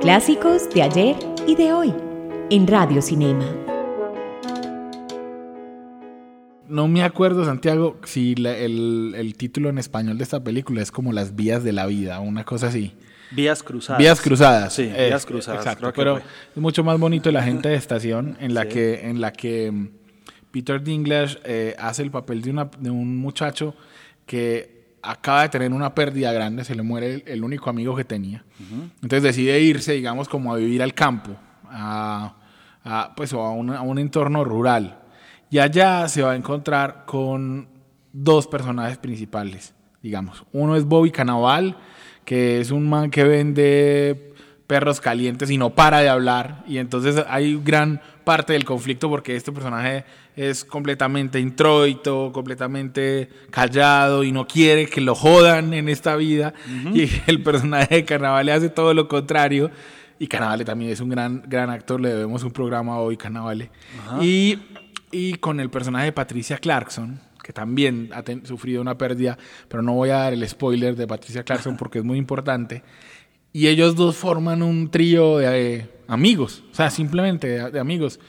Clásicos 0.00 0.70
de 0.70 0.82
ayer 0.82 1.16
y 1.46 1.56
de 1.56 1.72
hoy, 1.72 1.94
en 2.50 2.66
Radio 2.66 3.02
Cinema. 3.02 3.44
no 6.68 6.86
me 6.86 7.02
acuerdo, 7.02 7.44
Santiago, 7.44 7.96
si 8.04 8.36
la, 8.36 8.56
el, 8.56 9.14
el, 9.16 9.34
título 9.34 9.70
en 9.70 9.78
español 9.78 10.18
de 10.18 10.22
esta 10.22 10.44
película 10.44 10.80
es 10.80 10.92
como 10.92 11.12
Las 11.12 11.34
Vías 11.34 11.64
de 11.64 11.72
la 11.72 11.84
Vida, 11.86 12.20
una 12.20 12.44
cosa 12.44 12.68
así. 12.68 12.94
Vías 13.30 13.62
Cruzadas. 13.62 13.98
Vías 13.98 14.20
Cruzadas. 14.20 14.72
Sí, 14.74 14.90
eh, 14.94 15.06
Vías 15.06 15.26
Cruzadas. 15.26 15.60
Exacto, 15.60 15.92
pero 15.94 16.18
es 16.18 16.56
mucho 16.56 16.82
más 16.84 16.98
bonito 16.98 17.30
la 17.30 17.42
gente 17.42 17.68
de 17.68 17.76
estación 17.76 18.36
en 18.40 18.54
la 18.54 18.62
sí. 18.62 18.68
que, 18.68 19.08
en 19.08 19.20
la 19.20 19.32
que 19.32 19.70
mm, 19.70 19.88
Peter 20.50 20.82
Dinklage 20.82 21.38
eh, 21.44 21.76
hace 21.78 22.02
el 22.02 22.10
papel 22.10 22.42
de, 22.42 22.50
una, 22.50 22.70
de, 22.78 22.90
un 22.90 23.16
muchacho 23.18 23.74
que 24.26 24.96
acaba 25.02 25.42
de 25.42 25.48
tener 25.48 25.72
una 25.72 25.94
pérdida 25.94 26.32
grande, 26.32 26.64
se 26.64 26.74
le 26.74 26.82
muere 26.82 27.14
el, 27.14 27.24
el 27.26 27.44
único 27.44 27.70
amigo 27.70 27.96
que 27.96 28.04
tenía. 28.04 28.44
Uh 28.58 28.62
-huh. 28.62 28.90
Entonces 29.02 29.22
decide 29.22 29.60
irse, 29.60 29.92
digamos, 29.92 30.28
como 30.28 30.52
a 30.52 30.56
vivir 30.56 30.82
al 30.82 30.94
campo, 30.94 31.36
a, 31.68 32.34
a 32.84 33.14
pues, 33.16 33.32
a 33.32 33.38
un, 33.38 33.70
a 33.70 33.82
un 33.82 33.98
entorno 33.98 34.44
rural 34.44 35.00
y 35.50 35.58
allá 35.58 36.08
se 36.08 36.22
va 36.22 36.32
a 36.32 36.36
encontrar 36.36 37.04
con 37.06 37.68
dos 38.12 38.46
personajes 38.46 38.98
principales, 38.98 39.74
digamos. 40.02 40.44
Uno 40.52 40.76
es 40.76 40.84
Bobby 40.84 41.10
Canaval, 41.10 41.76
que 42.24 42.60
es 42.60 42.70
un 42.70 42.88
man 42.88 43.10
que 43.10 43.24
vende 43.24 44.32
perros 44.66 45.00
calientes 45.00 45.50
y 45.50 45.58
no 45.58 45.70
para 45.70 46.00
de 46.00 46.08
hablar. 46.08 46.64
Y 46.66 46.78
entonces 46.78 47.24
hay 47.28 47.60
gran 47.62 48.00
parte 48.24 48.52
del 48.52 48.64
conflicto 48.64 49.08
porque 49.08 49.34
este 49.34 49.50
personaje 49.50 50.04
es 50.36 50.64
completamente 50.64 51.40
introito, 51.40 52.30
completamente 52.32 53.28
callado 53.50 54.22
y 54.22 54.30
no 54.30 54.46
quiere 54.46 54.86
que 54.86 55.00
lo 55.00 55.14
jodan 55.14 55.74
en 55.74 55.88
esta 55.88 56.14
vida. 56.16 56.54
Uh 56.66 56.88
-huh. 56.88 56.96
Y 56.96 57.22
el 57.30 57.42
personaje 57.42 57.96
de 57.96 58.04
Carnaval 58.04 58.46
le 58.46 58.52
hace 58.52 58.68
todo 58.68 58.94
lo 58.94 59.08
contrario. 59.08 59.70
Y 60.18 60.26
Carnavale 60.26 60.64
también 60.66 60.90
es 60.90 61.00
un 61.00 61.08
gran, 61.08 61.42
gran 61.46 61.70
actor, 61.70 61.98
le 61.98 62.10
debemos 62.10 62.44
un 62.44 62.50
programa 62.50 62.98
hoy, 62.98 63.16
Carnavale. 63.16 63.70
Uh 64.12 64.18
-huh. 64.18 64.24
Y 64.24 64.58
y 65.12 65.34
con 65.34 65.60
el 65.60 65.70
personaje 65.70 66.06
de 66.06 66.12
Patricia 66.12 66.58
Clarkson, 66.58 67.20
que 67.42 67.52
también 67.52 68.10
ha 68.12 68.22
sufrido 68.46 68.80
una 68.80 68.96
pérdida, 68.96 69.38
pero 69.68 69.82
no 69.82 69.94
voy 69.94 70.10
a 70.10 70.16
dar 70.16 70.32
el 70.32 70.48
spoiler 70.48 70.96
de 70.96 71.06
Patricia 71.06 71.42
Clarkson 71.42 71.76
porque 71.76 71.98
es 71.98 72.04
muy 72.04 72.18
importante. 72.18 72.82
Y 73.52 73.66
ellos 73.66 73.96
dos 73.96 74.16
forman 74.16 74.62
un 74.62 74.90
trío 74.90 75.38
de 75.38 75.76
eh, 75.76 75.88
amigos, 76.06 76.62
o 76.70 76.74
sea, 76.74 76.90
simplemente 76.90 77.48
de, 77.48 77.70
de, 77.70 77.80
amigos. 77.80 78.20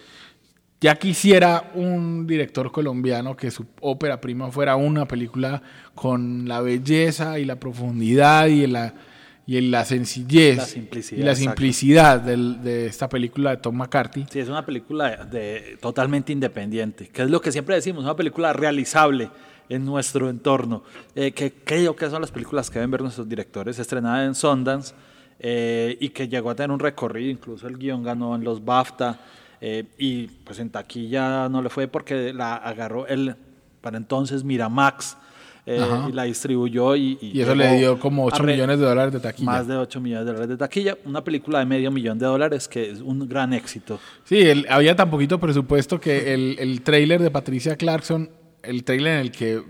Ya 0.79 0.95
quisiera 0.95 1.71
un 1.75 2.25
director 2.25 2.71
colombiano 2.71 3.37
que 3.37 3.51
su 3.51 3.67
ópera 3.81 4.19
prima 4.19 4.51
fuera 4.51 4.75
una 4.75 5.07
película 5.07 5.61
con 5.93 6.47
la 6.47 6.61
belleza 6.61 7.37
y 7.37 7.45
la 7.45 7.59
profundidad 7.59 8.47
y 8.47 8.65
la 8.65 8.95
y 9.45 9.57
en 9.57 9.71
la 9.71 9.85
sencillez 9.85 10.57
la 10.57 10.65
simplicidad, 10.65 11.21
y 11.21 11.23
la 11.23 11.35
simplicidad 11.35 12.19
del, 12.19 12.61
de 12.61 12.85
esta 12.85 13.09
película 13.09 13.51
de 13.51 13.57
Tom 13.57 13.75
McCarthy. 13.75 14.25
Sí, 14.29 14.39
es 14.39 14.49
una 14.49 14.65
película 14.65 15.25
de, 15.25 15.77
totalmente 15.81 16.31
independiente, 16.31 17.07
que 17.07 17.23
es 17.23 17.29
lo 17.29 17.41
que 17.41 17.51
siempre 17.51 17.75
decimos, 17.75 18.03
una 18.03 18.15
película 18.15 18.53
realizable 18.53 19.29
en 19.69 19.85
nuestro 19.85 20.29
entorno, 20.29 20.83
eh, 21.15 21.31
que 21.31 21.53
creo 21.63 21.95
que 21.95 22.09
son 22.09 22.21
las 22.21 22.31
películas 22.31 22.69
que 22.69 22.79
deben 22.79 22.91
ver 22.91 23.01
nuestros 23.01 23.27
directores, 23.27 23.79
estrenada 23.79 24.25
en 24.25 24.35
Sundance 24.35 24.93
eh, 25.39 25.97
y 25.99 26.09
que 26.09 26.27
llegó 26.27 26.49
a 26.49 26.55
tener 26.55 26.71
un 26.71 26.79
recorrido, 26.79 27.31
incluso 27.31 27.67
el 27.67 27.77
guion 27.77 28.03
ganó 28.03 28.35
en 28.35 28.43
los 28.43 28.63
BAFTA 28.63 29.19
eh, 29.61 29.85
y 29.97 30.27
pues 30.27 30.59
en 30.59 30.69
taquilla 30.69 31.47
no 31.47 31.61
le 31.61 31.69
fue 31.69 31.87
porque 31.87 32.33
la 32.33 32.55
agarró 32.55 33.07
el, 33.07 33.35
para 33.79 33.97
entonces 33.97 34.43
Miramax, 34.43 35.17
eh, 35.65 35.79
y 36.09 36.11
la 36.11 36.23
distribuyó 36.23 36.95
y, 36.95 37.19
y, 37.21 37.37
y 37.37 37.41
eso 37.41 37.53
le 37.53 37.77
dio 37.77 37.99
como 37.99 38.25
8 38.25 38.43
millones 38.43 38.79
de 38.79 38.85
dólares 38.85 39.13
de 39.13 39.19
taquilla. 39.19 39.51
Más 39.51 39.67
de 39.67 39.75
8 39.75 40.01
millones 40.01 40.25
de 40.25 40.31
dólares 40.31 40.49
de 40.49 40.57
taquilla. 40.57 40.97
Una 41.05 41.23
película 41.23 41.59
de 41.59 41.65
medio 41.65 41.91
millón 41.91 42.17
de 42.17 42.25
dólares 42.25 42.67
que 42.67 42.89
es 42.89 42.99
un 42.99 43.27
gran 43.29 43.53
éxito. 43.53 43.99
Sí, 44.23 44.41
el, 44.41 44.65
había 44.69 44.95
tan 44.95 45.11
poquito 45.11 45.39
presupuesto 45.39 45.99
que 45.99 46.33
el, 46.33 46.55
el 46.59 46.81
tráiler 46.81 47.21
de 47.21 47.29
Patricia 47.29 47.75
Clarkson, 47.75 48.31
el 48.63 48.83
tráiler 48.83 49.13
en 49.13 49.19
el 49.19 49.31
que, 49.31 49.61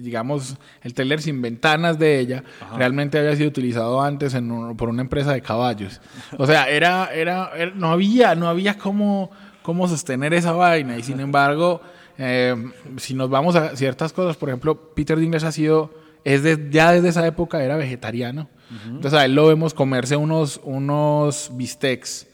digamos, 0.00 0.56
el 0.82 0.94
tráiler 0.94 1.20
sin 1.20 1.42
ventanas 1.42 1.98
de 1.98 2.20
ella, 2.20 2.44
Ajá. 2.60 2.76
realmente 2.76 3.18
había 3.18 3.34
sido 3.34 3.48
utilizado 3.48 4.00
antes 4.00 4.34
en 4.34 4.52
un, 4.52 4.76
por 4.76 4.88
una 4.88 5.02
empresa 5.02 5.32
de 5.32 5.42
caballos. 5.42 6.00
O 6.38 6.46
sea, 6.46 6.68
era, 6.68 7.12
era, 7.12 7.50
era 7.56 7.72
no 7.74 7.90
había, 7.90 8.36
no 8.36 8.48
había 8.48 8.78
cómo, 8.78 9.32
cómo 9.62 9.88
sostener 9.88 10.32
esa 10.32 10.52
vaina 10.52 10.96
y 10.96 11.02
sin 11.02 11.18
embargo... 11.18 11.80
Eh, 12.18 12.54
si 12.98 13.14
nos 13.14 13.28
vamos 13.30 13.56
a 13.56 13.76
ciertas 13.76 14.12
cosas, 14.12 14.36
por 14.36 14.48
ejemplo, 14.48 14.94
Peter 14.94 15.18
Dinklage 15.18 15.46
ha 15.46 15.52
sido, 15.52 15.90
es 16.24 16.42
de, 16.42 16.68
ya 16.70 16.92
desde 16.92 17.08
esa 17.08 17.26
época 17.26 17.62
era 17.62 17.76
vegetariano. 17.76 18.48
Uh 18.70 18.74
-huh. 18.74 18.94
Entonces 18.96 19.14
a 19.14 19.24
él 19.24 19.34
lo 19.34 19.46
vemos 19.48 19.74
comerse 19.74 20.16
unos, 20.16 20.60
unos 20.64 21.50
bistecs. 21.54 22.26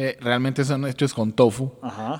Eh, 0.00 0.16
realmente 0.20 0.64
son 0.64 0.86
hechos 0.86 1.12
con 1.12 1.32
tofu. 1.32 1.72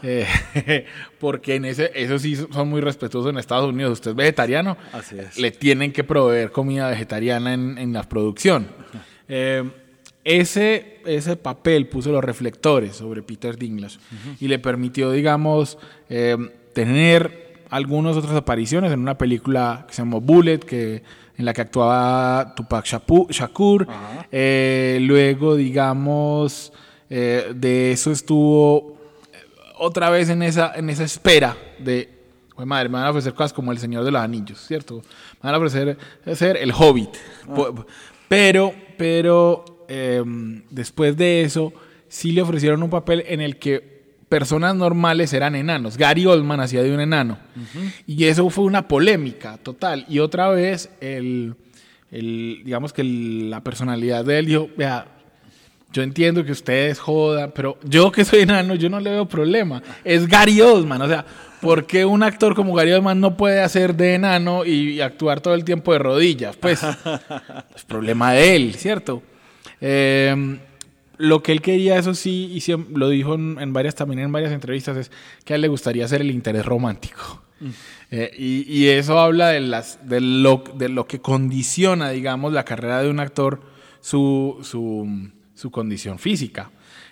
Eh, 0.03 0.27
porque 1.21 1.55
en 1.55 1.65
ese, 1.65 1.93
eso 1.95 2.19
sí 2.19 2.35
son 2.35 2.69
muy 2.69 2.81
respetuosos 2.81 3.31
en 3.31 3.39
Estados 3.39 3.69
Unidos. 3.73 3.93
Usted 3.93 4.11
es 4.11 4.17
vegetariano, 4.17 4.77
es. 5.17 5.39
le 5.39 5.53
tienen 5.53 5.93
que 5.93 6.03
proveer 6.03 6.51
comida 6.51 6.91
vegetariana 6.91 7.55
en, 7.55 7.79
en 7.79 7.93
la 7.93 8.03
producción. 8.03 8.67
-huh. 9.29 9.73
ese, 10.25 11.01
ese 11.07 11.37
papel 11.37 11.87
puso 11.87 12.11
los 12.11 12.25
reflectores 12.25 12.97
sobre 12.97 13.23
Peter 13.23 13.57
Dinklage 13.57 13.99
uh 13.99 14.01
-huh. 14.01 14.37
y 14.41 14.49
le 14.49 14.59
permitió, 14.59 15.13
digamos, 15.13 15.79
tener 16.83 17.57
algunas 17.71 18.17
otras 18.17 18.35
apariciones 18.35 18.93
en 18.93 19.01
una 19.01 19.19
película 19.19 19.85
que 19.89 19.95
se 19.95 20.03
llamó 20.03 20.21
Bullet, 20.21 20.59
que, 20.61 21.03
en 21.37 21.45
la 21.45 21.53
que 21.53 21.61
actuaba 21.63 22.55
Tupac 22.55 22.85
Shakur. 22.85 23.87
Eh, 24.31 24.99
luego, 25.03 25.57
digamos, 25.57 26.73
eh, 27.11 27.53
de 27.55 27.91
eso 27.93 28.13
estuvo 28.13 28.97
eh, 29.33 29.39
otra 29.79 30.09
vez 30.11 30.29
en 30.29 30.43
esa, 30.45 30.73
en 30.77 30.89
esa 30.89 31.03
espera 31.03 31.57
de, 31.81 32.09
"Jue 32.55 32.65
madre, 32.65 32.89
me 32.89 32.95
van 32.99 33.07
a 33.07 33.11
ofrecer 33.11 33.35
cosas 33.35 33.53
como 33.53 33.73
El 33.73 33.79
Señor 33.79 34.05
de 34.05 34.13
los 34.13 34.23
Anillos, 34.23 34.65
¿cierto? 34.65 35.03
Me 35.43 35.51
van 35.51 35.55
a 35.55 35.59
ofrecer 35.59 35.99
ser 36.35 36.57
El 36.59 36.73
Hobbit. 36.73 37.11
Po- 37.57 37.87
Pero, 38.29 38.73
pero 38.97 39.65
eh, 39.89 40.23
después 40.71 41.17
de 41.17 41.43
eso, 41.43 41.73
sí 42.09 42.31
le 42.33 42.43
ofrecieron 42.43 42.83
un 42.85 42.91
papel 42.91 43.25
en 43.27 43.41
el 43.41 43.59
que 43.59 43.98
personas 44.29 44.75
normales 44.75 45.33
eran 45.33 45.55
enanos. 45.55 45.97
Gary 45.97 46.27
Oldman 46.27 46.61
hacía 46.61 46.83
de 46.83 46.93
un 46.95 47.01
enano. 47.01 47.39
Y 48.07 48.25
eso 48.25 48.49
fue 48.51 48.65
una 48.65 48.87
polémica 48.89 49.59
total. 49.63 50.05
Y 50.09 50.19
otra 50.19 50.49
vez, 50.49 50.91
el, 51.01 51.55
el- 52.11 52.61
digamos 52.65 52.93
que 52.93 53.03
el- 53.03 53.51
la 53.51 53.63
personalidad 53.63 54.25
de 54.25 54.39
él 54.39 54.47
dijo, 54.47 54.69
vea, 54.77 55.07
yo 55.93 56.03
entiendo 56.03 56.45
que 56.45 56.53
ustedes 56.53 56.99
jodan, 56.99 57.53
pero 57.55 57.79
yo 57.83 58.13
que 58.13 58.25
soy 58.25 58.41
enano, 58.41 58.75
yo 58.75 58.91
no 58.91 59.01
le 59.01 59.11
veo 59.11 59.27
problema. 59.27 59.83
Es 60.05 60.27
Gary 60.29 60.61
Oldman, 60.61 61.01
o 61.01 61.09
sea, 61.09 61.25
¿por 61.63 61.87
qué 61.87 62.05
un 62.05 62.23
actor 62.23 62.55
como 62.55 62.75
Gary 62.75 62.93
Oldman 62.93 63.19
no 63.21 63.37
puede 63.39 63.63
hacer 63.63 63.95
de 63.95 64.15
enano 64.15 64.67
y 64.67 65.01
actuar 65.01 65.41
todo 65.41 65.55
el 65.55 65.65
tiempo 65.65 65.95
de 65.95 65.99
rodillas? 66.01 66.57
Pues 66.57 66.83
es 67.75 67.85
problema 67.87 68.33
de 68.33 68.55
él, 68.57 68.75
¿cierto? 68.75 69.23
Eh, 69.81 70.59
lo 71.19 71.43
que 71.43 71.53
él 71.53 71.61
quería, 71.61 71.99
eso 71.99 72.15
sí, 72.15 72.51
y 72.53 72.95
lo 72.97 73.09
dijo 73.09 73.35
en, 73.35 73.73
varias, 73.73 73.95
también 73.95 74.21
en 74.21 74.33
varias 74.33 74.53
entrevistas, 74.53 74.97
es 74.97 75.11
que 75.45 75.53
a 75.53 75.57
él 75.57 75.63
le 75.63 75.69
gustaría 75.69 76.07
ser 76.09 76.21
el 76.21 76.31
interés 76.31 76.65
romántico. 76.65 77.43
Eh, 78.11 78.31
y, 78.39 78.73
y 78.73 78.89
eso 78.89 79.19
habla 79.19 79.49
de, 79.49 79.61
las, 79.61 80.09
de, 80.09 80.21
lo, 80.21 80.63
de 80.75 80.89
lo 80.89 81.07
que 81.07 81.21
condiciona, 81.21 82.11
digamos, 82.11 82.53
la 82.53 82.65
carrera 82.65 83.03
de 83.03 83.11
un 83.11 83.21
actor, 83.21 83.61
su, 84.01 84.59
su, 84.63 85.31
su 85.55 85.71
condición 85.71 86.19
física. 86.19 86.71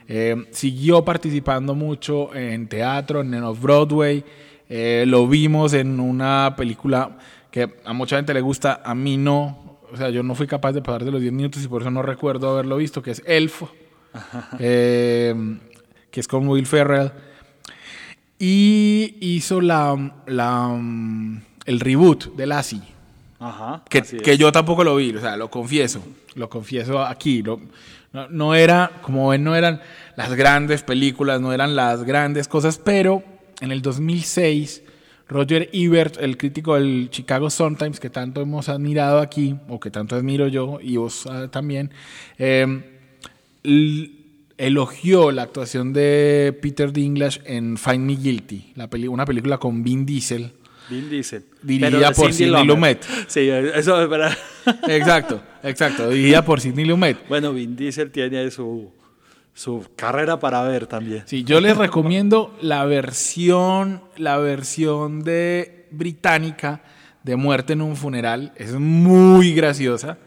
Eh, 0.09 0.47
siguió 0.53 1.05
participando 1.05 1.75
mucho 1.75 2.35
en 2.35 2.69
teatro, 2.69 3.21
en 3.21 3.35
Off-Broadway. 3.35 4.25
Eh, 4.69 5.05
lo 5.07 5.27
vimos 5.27 5.73
en 5.75 6.01
una 6.01 6.55
película 6.57 7.19
que 7.51 7.75
a 7.85 7.93
mucha 7.93 8.17
gente 8.17 8.35
le 8.35 8.41
gusta, 8.41 8.83
a 8.85 8.95
mí 8.95 9.17
no. 9.17 9.79
O 9.93 9.97
sea, 9.97 10.11
yo 10.11 10.23
no 10.23 10.35
fui 10.35 10.47
capaz 10.47 10.73
de 10.73 10.83
pasar 10.83 11.05
de 11.05 11.13
los 11.13 11.21
10 11.21 11.33
minutos 11.33 11.63
y 11.63 11.69
por 11.69 11.83
eso 11.83 11.91
no 11.91 12.03
recuerdo 12.03 12.51
haberlo 12.51 12.77
visto, 12.77 13.03
que 13.03 13.13
es 13.13 13.23
Elfo, 13.27 13.71
eh, 14.59 15.35
que 16.11 16.21
es 16.21 16.29
con 16.29 16.47
Will 16.49 16.67
Ferrell. 16.67 17.13
Y 18.39 19.17
hizo 19.21 19.61
la, 19.61 20.13
la, 20.27 20.69
mm, 20.69 21.41
el 21.65 21.81
reboot 21.81 22.35
de 22.37 22.47
Lassie, 22.47 22.83
Ajá. 23.39 23.83
que, 23.89 24.03
que 24.03 24.37
yo 24.37 24.53
tampoco 24.53 24.85
lo 24.85 24.97
vi, 24.97 25.15
o 25.17 25.21
sea, 25.21 25.37
lo 25.39 25.51
confieso, 25.51 26.03
lo 26.35 26.49
confieso 26.51 27.03
aquí. 27.03 27.43
lo- 27.43 27.61
no, 28.13 28.29
no 28.29 28.55
era, 28.55 28.91
como 29.03 29.29
ven, 29.29 29.43
no 29.45 29.55
eran 29.57 29.81
las 30.17 30.35
grandes 30.35 30.83
películas, 30.83 31.41
no 31.41 31.53
eran 31.53 31.77
las 31.77 32.05
grandes 32.05 32.47
cosas, 32.49 32.79
pero 32.79 33.23
en 33.61 33.73
el 33.73 33.81
2006, 33.83 34.83
Roger 35.29 35.69
Ebert, 35.73 36.17
el 36.21 36.37
crítico 36.39 36.75
del 36.77 37.09
Chicago 37.11 37.51
Sun-Times, 37.51 38.01
que 38.01 38.09
tanto 38.11 38.41
hemos 38.43 38.69
admirado 38.69 39.19
aquí, 39.19 39.57
o 39.69 39.81
que 39.81 39.91
tanto 39.91 40.15
admiro 40.15 40.47
yo, 40.49 40.79
y 40.81 40.97
vos 40.99 41.27
ah, 41.27 41.49
también, 41.51 41.91
eh, 42.39 42.96
elogió 44.59 45.31
la 45.33 45.43
actuación 45.43 45.93
de 45.93 46.57
Peter 46.63 46.93
Dinklage 46.93 47.41
en 47.45 47.77
Find 47.77 48.01
Me 48.07 48.17
Guilty, 48.17 48.73
la 48.75 48.89
peli- 48.89 49.09
una 49.09 49.25
película 49.25 49.59
con 49.59 49.83
Vin 49.83 50.07
Diesel. 50.07 50.53
Vin 50.89 51.11
Diesel. 51.11 51.45
Dirigida 51.63 52.13
por 52.13 52.33
Sidney 52.33 52.65
Lumet. 52.65 53.03
Sí, 53.27 53.49
eso 53.49 54.03
es 54.03 54.09
verdad. 54.09 54.37
Exacto, 54.89 55.43
exacto, 55.63 56.09
dirigida 56.11 56.45
por 56.45 56.61
Sidney 56.61 56.85
Lumet. 56.85 57.19
Bueno, 57.29 57.53
Vin 57.53 57.77
Diesel 57.77 58.11
tiene 58.11 58.51
su, 58.51 58.93
su 59.55 59.85
carrera 59.97 60.39
para 60.39 60.63
ver 60.63 60.87
también. 60.87 61.23
Sí, 61.27 61.45
yo 61.45 61.61
les 61.61 61.77
recomiendo 61.77 62.57
la 62.61 62.85
versión, 62.85 64.01
la 64.17 64.39
versión 64.39 65.23
de 65.23 65.87
británica 65.91 66.83
de 67.25 67.37
Muerte 67.37 67.73
en 67.75 67.83
un 67.83 67.97
funeral. 67.97 68.53
Es 68.57 68.73
muy 68.75 69.53
graciosa, 69.55 70.19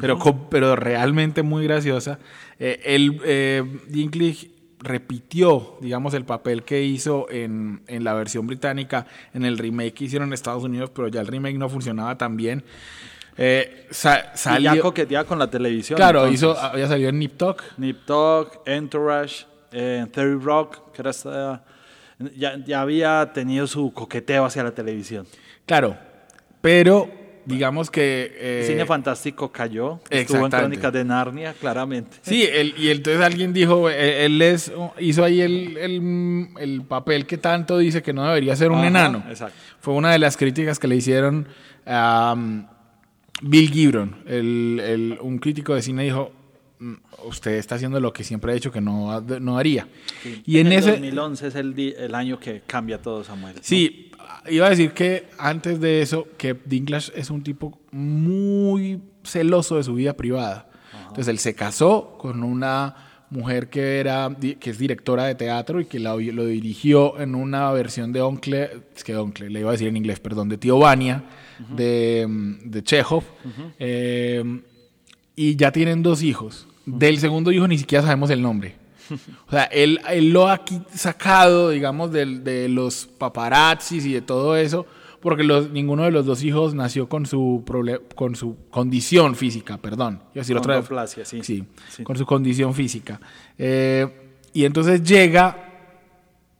pero, 0.00 0.18
pero 0.48 0.74
realmente 0.76 1.42
muy 1.42 1.64
graciosa. 1.64 2.18
Eh, 2.58 2.80
el 2.84 3.20
eh, 3.24 3.62
Dinklage 3.88 4.50
repitió, 4.80 5.78
digamos, 5.80 6.14
el 6.14 6.24
papel 6.24 6.62
que 6.62 6.82
hizo 6.82 7.26
en, 7.30 7.82
en 7.86 8.04
la 8.04 8.12
versión 8.14 8.46
británica, 8.46 9.06
en 9.32 9.44
el 9.44 9.56
remake 9.58 9.94
que 9.94 10.04
hicieron 10.04 10.28
en 10.28 10.34
Estados 10.34 10.62
Unidos, 10.64 10.90
pero 10.94 11.08
ya 11.08 11.20
el 11.22 11.26
remake 11.26 11.56
no 11.58 11.68
funcionaba 11.68 12.16
tan 12.18 12.36
bien. 12.36 12.62
Eh, 13.36 13.86
sa- 13.90 14.32
Y 14.34 14.38
salió, 14.38 14.74
ya 14.74 14.80
coqueteaba 14.80 15.24
con 15.26 15.38
la 15.38 15.50
televisión. 15.50 15.96
claro, 15.96 16.20
entonces. 16.26 16.40
hizo, 16.50 16.58
había 16.60 16.86
salido 16.86 17.08
en 17.08 17.18
Nip 17.18 17.36
Tuck. 17.36 17.62
Nip 17.78 17.98
Entourage, 18.66 19.46
eh, 19.72 20.06
Theory 20.12 20.38
Rock, 20.44 20.92
que 20.92 21.02
era 21.02 21.10
esta- 21.10 21.64
ya, 22.36 22.62
ya 22.64 22.80
había 22.82 23.32
tenido 23.32 23.66
su 23.66 23.92
coqueteo 23.92 24.44
hacia 24.44 24.62
la 24.62 24.70
televisión. 24.72 25.26
Claro, 25.66 25.96
pero 26.60 27.10
digamos 27.46 27.90
que... 27.90 28.32
eh, 28.36 28.60
El 28.62 28.66
cine 28.66 28.86
fantástico 28.86 29.50
cayó, 29.52 30.00
estuvo 30.10 30.44
en. 30.44 30.50
Crónicas 30.50 30.92
de 30.92 31.04
Narnia, 31.04 31.52
claramente. 31.54 32.16
Sí, 32.22 32.42
él- 32.50 32.74
y 32.78 32.88
entonces 32.90 33.22
alguien 33.22 33.52
dijo, 33.52 33.88
eh, 33.90 34.24
él 34.26 34.40
es, 34.42 34.72
hizo 34.98 35.24
ahí 35.24 35.40
el, 35.40 35.76
el- 35.76 36.48
el 36.58 36.82
papel 36.82 37.26
que 37.26 37.38
tanto 37.38 37.78
dice 37.78 38.02
que 38.02 38.12
no 38.12 38.24
debería 38.26 38.54
ser 38.56 38.70
un 38.70 38.78
Ajá, 38.78 38.88
enano. 38.88 39.24
exacto. 39.28 39.56
Fue 39.80 39.94
una 39.94 40.10
de 40.12 40.18
las 40.18 40.36
críticas 40.36 40.78
que 40.78 40.88
le 40.88 40.96
hicieron 40.96 41.46
a 41.86 42.34
um, 42.36 42.66
Bill 43.42 43.70
Gibron, 43.70 44.16
el- 44.26 44.80
el- 44.84 45.18
un 45.20 45.38
crítico 45.38 45.74
de 45.74 45.82
cine 45.82 46.04
dijo, 46.04 46.32
"Mm, 46.78 46.94
usted 47.26 47.52
está 47.52 47.74
haciendo 47.74 47.98
lo 48.00 48.12
que 48.12 48.24
siempre 48.24 48.52
ha 48.52 48.54
dicho 48.54 48.70
que 48.72 48.80
no, 48.80 49.20
no 49.20 49.58
haría. 49.58 49.86
Y 50.46 50.58
en, 50.58 50.68
el 50.68 50.72
ese... 50.74 50.90
2011 50.92 51.46
es 51.48 51.54
el, 51.56 51.78
el 51.98 52.14
año 52.14 52.38
que 52.38 52.62
cambia 52.66 53.00
todo, 53.02 53.24
Samuel. 53.24 53.56
Sí, 53.60 54.10
iba 54.50 54.66
a 54.66 54.70
decir 54.70 54.92
que 54.92 55.26
antes 55.38 55.80
de 55.80 56.02
eso, 56.02 56.26
que 56.38 56.54
Dinklage 56.64 57.12
es 57.14 57.30
un 57.30 57.42
tipo 57.42 57.78
muy 57.92 59.00
celoso 59.24 59.76
de 59.76 59.84
su 59.84 59.94
vida 59.94 60.14
privada. 60.14 60.68
Entonces 61.08 61.28
él 61.28 61.38
se 61.38 61.54
casó 61.54 62.16
con 62.18 62.42
una 62.42 62.96
mujer 63.30 63.68
que 63.68 63.98
era 64.00 64.30
que 64.60 64.70
es 64.70 64.78
directora 64.78 65.24
de 65.24 65.34
teatro 65.34 65.80
y 65.80 65.86
que 65.86 65.98
la- 65.98 66.14
lo 66.16 66.46
dirigió 66.46 67.18
en 67.20 67.34
una 67.34 67.70
versión 67.72 68.12
de 68.12 68.20
Oncle, 68.20 68.70
es 68.94 69.02
que 69.02 69.16
Oncle, 69.16 69.50
le 69.50 69.60
iba 69.60 69.70
a 69.70 69.72
decir 69.72 69.88
en 69.88 69.96
inglés, 69.96 70.20
perdón, 70.20 70.48
de 70.48 70.58
Tío 70.58 70.78
Vania, 70.78 71.24
de, 71.74 72.26
de 72.64 72.82
Chekhov. 72.82 73.24
Eh, 73.78 74.60
y 75.36 75.56
ya 75.56 75.72
tienen 75.72 76.02
dos 76.02 76.22
hijos. 76.22 76.66
Del 76.86 77.18
segundo 77.18 77.50
hijo 77.50 77.66
ni 77.66 77.78
siquiera 77.78 78.02
sabemos 78.04 78.30
el 78.30 78.42
nombre. 78.42 78.76
O 79.48 79.50
sea, 79.50 79.64
él, 79.64 80.00
él 80.10 80.30
lo 80.30 80.48
ha 80.48 80.62
sacado, 80.94 81.70
digamos, 81.70 82.12
del- 82.12 82.42
de, 82.44 82.68
los 82.68 83.06
paparazzis 83.06 84.04
y 84.06 84.12
de 84.12 84.22
todo 84.22 84.56
eso, 84.56 84.86
porque 85.20 85.42
los, 85.44 85.70
ninguno 85.70 86.04
de 86.04 86.10
los 86.10 86.26
dos 86.26 86.42
hijos 86.42 86.74
nació 86.74 87.08
con 87.08 87.26
su, 87.26 87.64
con 88.14 88.36
su 88.36 88.56
condición 88.70 89.34
física, 89.36 89.78
perdón. 89.78 90.20
A 90.30 90.38
decir 90.40 90.56
otra 90.56 90.76
vez. 90.80 90.86
Sí. 91.24 91.40
Sí, 91.42 91.64
Sí. 91.90 92.02
con 92.04 92.16
su 92.16 92.26
condición 92.26 92.74
física. 92.74 93.20
Eh, 93.58 94.06
y 94.52 94.64
entonces 94.64 95.02
llega 95.02 95.70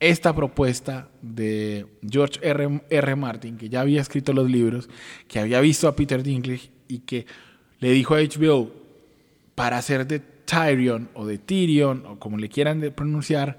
esta 0.01 0.35
propuesta 0.35 1.09
de 1.23 1.87
George 2.09 2.39
R. 2.43 2.83
R. 2.91 3.17
Martin, 3.17 3.57
que 3.57 3.69
ya 3.69 3.81
había 3.81 4.01
escrito 4.01 4.33
los 4.33 4.51
libros, 4.51 4.89
que 5.29 5.39
había 5.39 5.61
visto 5.61 5.87
a 5.89 5.95
Peter 5.97 6.23
Dinklage 6.23 6.71
y 6.89 6.99
que 7.01 7.27
le 7.81 7.91
dijo 7.93 8.15
a 8.15 8.21
HBO, 8.21 8.71
para 9.55 9.81
ser 9.83 10.07
de 10.07 10.21
Tyrion 10.45 11.09
o 11.15 11.27
de 11.27 11.39
Tyrion, 11.39 12.05
o 12.07 12.19
como 12.19 12.37
le 12.37 12.49
quieran 12.49 12.81
pronunciar, 12.95 13.59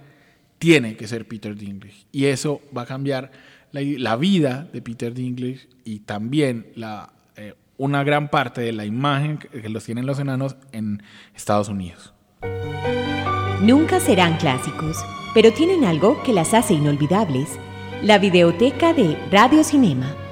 tiene 0.59 0.95
que 0.95 1.07
ser 1.07 1.27
Peter 1.27 1.55
Dinklage. 1.55 2.05
Y 2.11 2.25
eso 2.25 2.61
va 2.75 2.83
a 2.83 2.85
cambiar 2.85 3.31
la, 3.71 3.81
la 3.81 4.15
vida 4.15 4.67
de 4.71 4.81
Peter 4.81 5.13
Dinklage 5.13 5.67
y 5.83 5.99
también 5.99 6.67
la, 6.75 7.13
eh, 7.35 7.53
una 7.77 8.03
gran 8.03 8.29
parte 8.29 8.61
de 8.61 8.71
la 8.71 8.85
imagen 8.85 9.37
que, 9.37 9.49
que 9.49 9.69
los 9.69 9.83
tienen 9.83 10.05
los 10.05 10.19
enanos 10.19 10.55
en 10.71 11.03
Estados 11.35 11.69
Unidos. 11.69 12.13
Nunca 13.61 13.99
serán 13.99 14.37
clásicos, 14.37 14.97
pero 15.33 15.51
tienen 15.51 15.85
algo 15.85 16.21
que 16.23 16.33
las 16.33 16.53
hace 16.53 16.73
inolvidables. 16.73 17.49
La 18.01 18.19
videoteca 18.19 18.93
de 18.93 19.17
Radio 19.31 19.63
Cinema. 19.63 20.24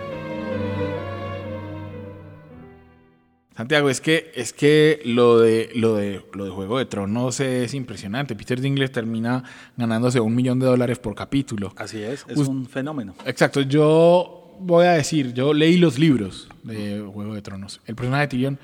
Santiago, 3.63 3.89
es 3.89 4.02
que, 4.02 4.30
es 4.36 4.52
que 4.52 5.02
lo, 5.06 5.39
de, 5.39 5.69
lo, 5.73 5.95
de, 5.95 6.21
lo 6.34 6.43
de 6.43 6.52
Juego 6.52 6.80
de 6.80 6.86
Tronos 6.86 7.39
es 7.39 7.73
impresionante. 7.73 8.36
Peter 8.36 8.60
Dinklage 8.60 8.91
termina 8.91 9.41
ganándose 9.78 10.19
un 10.19 10.36
millón 10.36 10.60
de 10.60 10.65
dólares 10.65 10.99
por 10.99 11.15
capítulo. 11.15 11.71
Así 11.78 12.04
es, 12.04 12.26
es 12.28 12.39
un 12.39 12.65
fenómeno. 12.65 13.15
Exacto, 13.26 13.62
yo 13.62 14.58
voy 14.60 14.86
a 14.86 14.91
decir, 14.91 15.34
yo 15.34 15.54
leí 15.54 15.78
los 15.78 15.97
libros 15.97 16.49
de 16.63 16.99
Juego 17.13 17.36
de 17.36 17.41
Tronos. 17.41 17.80
El 17.86 17.95
personaje 17.95 18.23
de 18.23 18.28
Tyrion, 18.28 18.60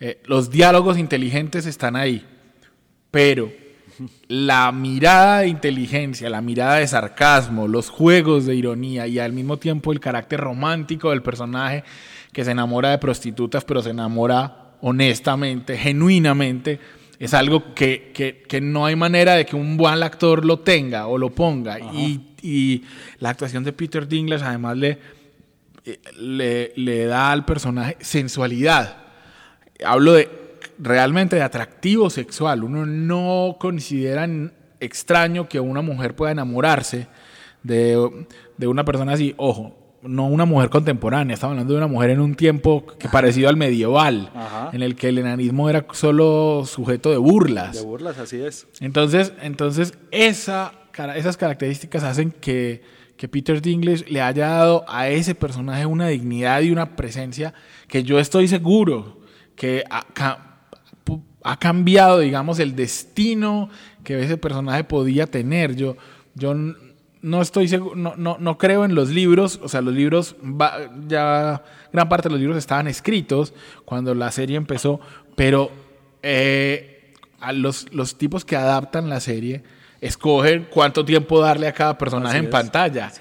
eh, 0.00 0.22
los 0.24 0.50
diálogos 0.50 0.96
inteligentes 0.96 1.66
están 1.66 1.94
ahí, 1.94 2.26
pero 3.10 3.52
la 4.26 4.72
mirada 4.72 5.40
de 5.40 5.48
inteligencia, 5.48 6.30
la 6.30 6.40
mirada 6.40 6.76
de 6.76 6.86
sarcasmo, 6.86 7.68
los 7.68 7.90
juegos 7.90 8.46
de 8.46 8.54
ironía 8.54 9.06
y 9.06 9.18
al 9.18 9.34
mismo 9.34 9.58
tiempo 9.58 9.92
el 9.92 10.00
carácter 10.00 10.40
romántico 10.40 11.10
del 11.10 11.20
personaje 11.20 11.84
que 12.32 12.44
se 12.44 12.52
enamora 12.52 12.90
de 12.90 12.98
prostitutas, 12.98 13.64
pero 13.64 13.82
se 13.82 13.90
enamora 13.90 14.74
honestamente, 14.82 15.76
genuinamente, 15.76 16.80
es 17.18 17.34
algo 17.34 17.74
que, 17.74 18.12
que, 18.14 18.42
que 18.48 18.60
no 18.60 18.86
hay 18.86 18.96
manera 18.96 19.34
de 19.34 19.44
que 19.44 19.54
un 19.54 19.76
buen 19.76 20.02
actor 20.02 20.44
lo 20.44 20.60
tenga 20.60 21.06
o 21.06 21.18
lo 21.18 21.30
ponga. 21.30 21.78
Y, 21.78 22.34
y, 22.40 22.82
la 23.18 23.30
actuación 23.30 23.62
de 23.62 23.74
Peter 23.74 24.08
Dinklage 24.08 24.42
además 24.42 24.78
le, 24.78 24.98
le, 26.18 26.72
le 26.76 27.04
da 27.04 27.30
al 27.30 27.44
personaje 27.44 27.98
sensualidad. 28.00 28.96
Hablo 29.84 30.14
de 30.14 30.30
realmente 30.78 31.36
de 31.36 31.42
atractivo 31.42 32.08
sexual. 32.08 32.64
Uno 32.64 32.86
no 32.86 33.56
considera 33.60 34.26
extraño 34.80 35.46
que 35.46 35.60
una 35.60 35.82
mujer 35.82 36.16
pueda 36.16 36.32
enamorarse 36.32 37.06
de, 37.62 38.26
de 38.56 38.66
una 38.66 38.84
persona 38.84 39.12
así. 39.12 39.34
Ojo, 39.36 39.76
no 40.02 40.26
una 40.26 40.44
mujer 40.44 40.70
contemporánea, 40.70 41.34
estamos 41.34 41.52
hablando 41.52 41.74
de 41.74 41.78
una 41.78 41.86
mujer 41.86 42.10
en 42.10 42.20
un 42.20 42.34
tiempo 42.34 42.86
que 42.98 43.08
parecido 43.08 43.48
al 43.48 43.56
medieval, 43.56 44.30
en 44.72 44.82
el 44.82 44.96
que 44.96 45.08
el 45.08 45.18
enanismo 45.18 45.68
era 45.68 45.86
solo 45.92 46.64
sujeto 46.66 47.10
de 47.10 47.18
burlas. 47.18 47.76
De 47.76 47.82
burlas, 47.82 48.18
así 48.18 48.40
es. 48.40 48.66
Entonces, 48.80 49.32
entonces 49.42 49.94
esa, 50.10 50.72
esas 51.14 51.36
características 51.36 52.02
hacen 52.02 52.30
que, 52.30 52.82
que 53.16 53.28
Peter 53.28 53.60
Dinklage 53.60 54.04
le 54.08 54.22
haya 54.22 54.48
dado 54.48 54.84
a 54.88 55.08
ese 55.08 55.34
personaje 55.34 55.84
una 55.86 56.08
dignidad 56.08 56.62
y 56.62 56.70
una 56.70 56.96
presencia 56.96 57.52
que 57.88 58.02
yo 58.02 58.18
estoy 58.18 58.48
seguro 58.48 59.20
que 59.54 59.84
ha, 59.90 60.06
ha 61.42 61.58
cambiado, 61.58 62.18
digamos, 62.20 62.58
el 62.58 62.74
destino 62.74 63.68
que 64.04 64.22
ese 64.22 64.36
personaje 64.36 64.84
podía 64.84 65.26
tener. 65.26 65.76
Yo, 65.76 65.96
yo 66.34 66.54
no 67.22 67.42
estoy 67.42 67.68
seguro, 67.68 67.96
no, 67.96 68.14
no, 68.16 68.36
no, 68.38 68.56
creo 68.58 68.84
en 68.84 68.94
los 68.94 69.10
libros, 69.10 69.60
o 69.62 69.68
sea, 69.68 69.80
los 69.82 69.94
libros, 69.94 70.36
ya 71.06 71.62
gran 71.92 72.08
parte 72.08 72.28
de 72.28 72.32
los 72.32 72.40
libros 72.40 72.58
estaban 72.58 72.86
escritos 72.86 73.52
cuando 73.84 74.14
la 74.14 74.30
serie 74.30 74.56
empezó, 74.56 75.00
pero 75.36 75.70
eh, 76.22 77.12
a 77.40 77.52
los, 77.52 77.92
los 77.92 78.16
tipos 78.16 78.44
que 78.44 78.56
adaptan 78.56 79.08
la 79.08 79.20
serie 79.20 79.62
escogen 80.00 80.66
cuánto 80.70 81.04
tiempo 81.04 81.40
darle 81.40 81.68
a 81.68 81.72
cada 81.72 81.98
personaje 81.98 82.38
en 82.38 82.50
pantalla. 82.50 83.12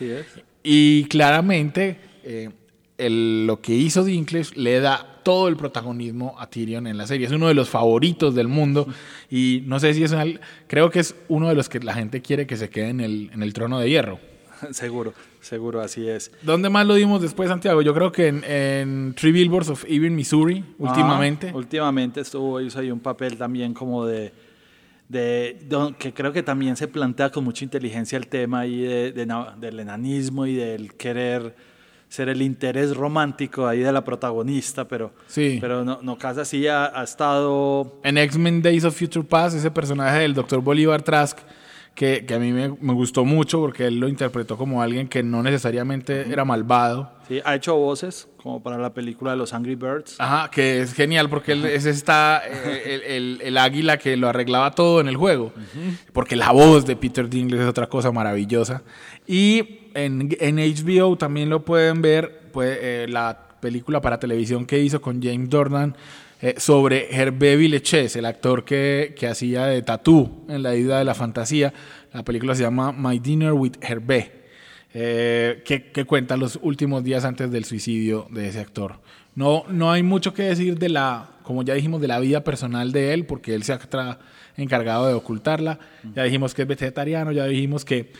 Y 0.64 1.06
claramente 1.06 2.00
eh, 2.24 2.50
lo 2.98 3.62
que 3.62 3.74
hizo 3.74 4.04
Dinklage 4.04 4.56
le 4.56 4.80
da 4.80 5.19
todo 5.30 5.48
el 5.48 5.58
protagonismo 5.58 6.36
a 6.40 6.50
Tyrion 6.50 6.88
en 6.88 6.98
la 6.98 7.06
serie. 7.06 7.28
Es 7.28 7.32
uno 7.32 7.50
de 7.50 7.54
los 7.54 7.70
favoritos 7.70 8.34
del 8.34 8.48
mundo 8.48 8.88
y 9.30 9.62
no 9.68 9.80
sé 9.80 9.94
si 9.94 10.04
es 10.04 10.12
un, 10.12 10.40
creo 10.66 10.90
que 10.90 11.02
es 11.02 11.14
uno 11.28 11.50
de 11.50 11.54
los 11.54 11.70
que 11.70 11.80
la 11.82 11.94
gente 11.94 12.24
quiere 12.24 12.48
que 12.48 12.58
se 12.58 12.72
quede 12.72 12.90
en 12.90 13.00
el, 13.00 13.30
en 13.32 13.44
el 13.44 13.54
trono 13.54 13.80
de 13.80 13.92
hierro. 13.92 14.18
Seguro, 14.72 15.14
seguro, 15.40 15.82
así 15.82 16.10
es. 16.10 16.32
¿Dónde 16.42 16.70
más 16.70 16.88
lo 16.88 16.96
dimos 16.96 17.22
después, 17.22 17.48
Santiago? 17.48 17.84
Yo 17.84 17.94
creo 17.94 18.12
que 18.12 18.28
en, 18.28 18.44
en 18.44 19.14
Three 19.14 19.32
Billboards 19.32 19.70
of 19.70 19.86
Even, 19.88 20.16
Missouri, 20.16 20.66
últimamente. 20.80 21.52
últimamente 21.54 22.22
estuvo, 22.22 22.60
hizo 22.60 22.80
ahí 22.80 22.90
un 22.90 23.00
papel 23.00 23.38
también 23.38 23.76
como 23.76 24.08
de, 24.08 24.34
de, 25.10 25.60
que 26.00 26.12
creo 26.12 26.34
que 26.34 26.42
también 26.42 26.76
se 26.76 26.88
plantea 26.88 27.30
con 27.30 27.44
mucha 27.44 27.64
inteligencia 27.64 28.18
el 28.18 28.26
tema 28.26 28.62
ahí 28.62 28.82
de, 28.82 29.12
del 29.12 29.80
enanismo 29.80 30.48
y 30.48 30.56
del 30.56 30.96
querer 30.96 31.56
ser 32.10 32.28
el 32.28 32.42
interés 32.42 32.98
romántico 32.98 33.68
ahí 33.68 33.80
de 33.80 33.92
la 33.92 34.04
protagonista, 34.04 34.88
pero, 34.88 35.12
sí. 35.28 35.60
pero 35.62 35.86
no, 35.86 36.00
no 36.02 36.18
casi 36.18 36.40
así 36.42 36.68
ha, 36.68 37.04
estado... 37.04 38.00
En 38.04 38.18
X-Men 38.18 38.64
Days 38.64 38.84
of 38.84 38.98
Future 38.98 39.26
Past, 39.26 39.56
ese 39.56 39.70
personaje 39.70 40.20
del 40.20 40.34
Dr. 40.34 40.60
Bolívar 40.60 41.04
Trask, 41.04 41.38
que, 41.94 42.26
que 42.26 42.34
a 42.34 42.40
mí 42.40 42.52
me, 42.52 42.70
me, 42.70 42.94
gustó 42.94 43.26
mucho 43.26 43.60
porque 43.60 43.86
él 43.86 44.00
lo 44.00 44.08
interpretó 44.08 44.58
como 44.58 44.82
alguien 44.82 45.08
que 45.08 45.22
no 45.22 45.44
necesariamente 45.44 46.32
era 46.32 46.46
malvado. 46.46 47.12
Sí, 47.28 47.42
ha 47.46 47.56
hecho 47.56 47.76
voces 47.76 48.28
como 48.42 48.64
para 48.64 48.78
la 48.78 48.94
película 48.94 49.32
de 49.32 49.38
los 49.38 49.54
Angry 49.54 49.76
Birds. 49.76 50.16
Ajá, 50.18 50.50
que 50.50 50.82
es 50.82 50.94
genial 50.94 51.30
porque 51.30 51.52
él 51.52 51.66
es 51.66 51.86
esta, 51.86 52.42
eh, 52.48 52.82
el, 52.86 53.02
el, 53.02 53.42
el, 53.44 53.58
águila 53.58 53.98
que 53.98 54.18
lo 54.18 54.30
arreglaba 54.30 54.72
todo 54.72 55.02
en 55.02 55.10
el 55.10 55.18
juego. 55.18 55.52
Porque 56.14 56.36
la 56.36 56.52
voz 56.52 56.86
de 56.86 56.96
Peter 56.96 57.30
Dinklage 57.30 57.64
es 57.64 57.70
otra 57.70 57.88
cosa 57.88 58.12
maravillosa. 58.12 58.82
Y 59.28 59.79
en, 59.94 60.36
en, 60.40 60.58
HBO 60.58 61.18
también 61.18 61.50
lo 61.50 61.66
pueden 61.66 62.02
ver, 62.02 62.50
pues, 62.52 62.78
eh, 62.82 63.06
la 63.10 63.48
película 63.60 64.02
para 64.02 64.20
televisión 64.20 64.66
que 64.66 64.80
hizo 64.80 65.02
con 65.02 65.22
James 65.22 65.50
Jordan 65.52 65.96
eh, 66.42 66.56
sobre 66.58 67.14
Hervé 67.14 67.58
Villechés, 67.58 68.16
el 68.16 68.26
actor 68.26 68.64
que, 68.64 69.14
que 69.18 69.28
hacía 69.28 69.66
de 69.66 69.82
Tatú 69.82 70.46
en 70.48 70.64
la 70.64 70.76
isla 70.76 71.00
de 71.00 71.06
la 71.06 71.14
fantasía. 71.14 71.74
La 72.14 72.24
película 72.24 72.56
se 72.56 72.64
llama 72.64 72.94
My 72.94 73.20
Dinner 73.20 73.52
with 73.52 73.74
Hervé, 73.82 74.32
eh, 74.94 75.62
que, 75.66 75.92
que, 75.92 76.06
cuenta 76.06 76.38
los 76.38 76.58
últimos 76.62 77.04
días 77.04 77.26
antes 77.26 77.52
del 77.52 77.66
suicidio 77.66 78.28
de 78.32 78.48
ese 78.48 78.62
actor. 78.62 78.96
No, 79.36 79.66
no 79.70 79.92
hay 79.92 80.02
mucho 80.02 80.34
que 80.34 80.44
decir 80.44 80.80
de 80.80 80.90
la, 80.90 81.30
como 81.44 81.64
ya 81.64 81.74
dijimos, 81.74 82.00
de 82.00 82.08
la 82.08 82.20
vida 82.20 82.44
personal 82.44 82.92
de 82.94 83.14
él, 83.14 83.26
porque 83.26 83.54
él 83.54 83.64
se 83.64 83.74
ha 83.74 83.80
encargado 84.56 85.08
de 85.08 85.14
ocultarla. 85.14 85.80
Ya 86.16 86.24
dijimos 86.24 86.54
que 86.54 86.62
es 86.62 86.68
vegetariano, 86.68 87.32
ya 87.32 87.46
dijimos 87.46 87.84
que 87.86 88.14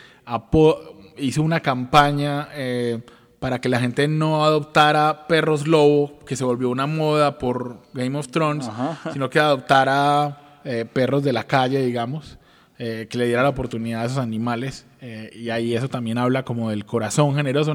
hizo 1.20 1.42
una 1.42 1.60
campaña 1.60 2.48
eh, 2.54 3.00
para 3.38 3.60
que 3.60 3.68
la 3.68 3.80
gente 3.80 4.06
no 4.08 4.44
adoptara 4.44 5.26
perros 5.26 5.66
lobo, 5.66 6.18
que 6.26 6.36
se 6.36 6.44
volvió 6.44 6.68
una 6.70 6.86
moda 6.86 7.38
por 7.38 7.82
Game 7.94 8.18
of 8.18 8.28
Thrones, 8.28 8.68
sino 9.12 9.30
que 9.30 9.38
adoptara 9.38 10.60
eh, 10.64 10.84
perros 10.84 11.22
de 11.22 11.32
la 11.32 11.44
calle, 11.44 11.84
digamos, 11.84 12.38
eh, 12.78 13.06
que 13.08 13.18
le 13.18 13.26
diera 13.26 13.42
la 13.42 13.48
oportunidad 13.48 14.02
a 14.02 14.04
esos 14.06 14.18
animales. 14.18 14.86
Y 15.34 15.50
ahí 15.50 15.74
eso 15.74 15.88
también 15.88 16.18
habla 16.18 16.44
como 16.44 16.70
del 16.70 16.84
corazón 16.84 17.34
generoso. 17.34 17.74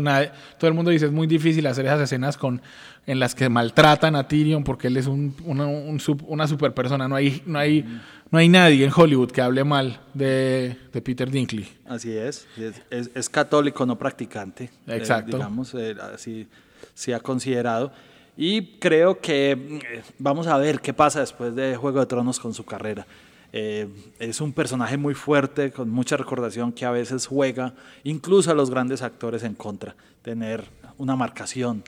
todo 0.60 0.68
el 0.68 0.74
mundo 0.74 0.92
dice 0.92 1.06
es 1.06 1.12
muy 1.12 1.28
difícil 1.28 1.66
hacer 1.68 1.86
esas 1.86 2.02
escenas 2.02 2.38
con 2.38 2.62
en 3.08 3.20
las 3.20 3.36
que 3.36 3.50
maltratan 3.50 4.16
a 4.16 4.28
Tyrion 4.28 4.64
porque 4.64 4.88
él 4.88 4.98
es 4.98 5.08
un, 5.08 5.36
una, 5.44 5.66
un, 5.66 6.00
una 6.28 6.48
super 6.48 6.74
persona. 6.74 7.08
No 7.08 7.16
hay, 7.16 7.42
no 7.46 7.60
hay 7.60 7.86
no 8.32 8.40
hay 8.40 8.50
nadie 8.50 8.84
en 8.84 8.92
Hollywood 8.94 9.32
que 9.32 9.42
hable 9.42 9.64
mal 9.64 10.00
de, 10.14 10.78
de 10.92 11.02
Peter 11.02 11.30
Dinkley. 11.30 11.68
Así 11.86 12.12
es, 12.12 12.48
es, 12.90 13.10
es, 13.14 13.30
católico, 13.30 13.86
no 13.86 13.98
practicante. 13.98 14.66
Eh, 14.88 14.98
Exacto. 14.98 15.38
digamos, 15.38 15.74
eh, 15.76 15.96
así 16.14 16.48
se 16.94 17.14
ha 17.14 17.20
considerado. 17.20 17.92
Y 18.36 18.78
creo 18.80 19.20
que 19.22 19.52
eh, 19.52 20.04
vamos 20.18 20.48
a 20.48 20.58
ver 20.58 20.82
qué 20.82 20.94
pasa 20.94 21.22
después 21.22 21.56
de 21.56 21.76
Juego 21.76 22.00
de 22.00 22.06
Tronos 22.08 22.40
con 22.40 22.54
su 22.54 22.66
carrera. 22.66 23.06
Eh, 23.58 23.88
es 24.20 24.42
un 24.42 24.52
personaje 24.52 24.98
muy 24.98 25.14
fuerte, 25.14 25.72
con 25.72 25.90
mucha 25.90 26.18
recordación, 26.18 26.74
que 26.74 26.84
a 26.84 26.92
veces 26.92 27.26
juega 27.26 27.74
incluso 28.04 28.52
a 28.52 28.54
los 28.54 28.70
grandes 28.70 29.02
actores 29.02 29.44
en 29.44 29.56
contra, 29.56 29.96
tener 30.22 30.66
una 30.98 31.16
marcación 31.16 31.82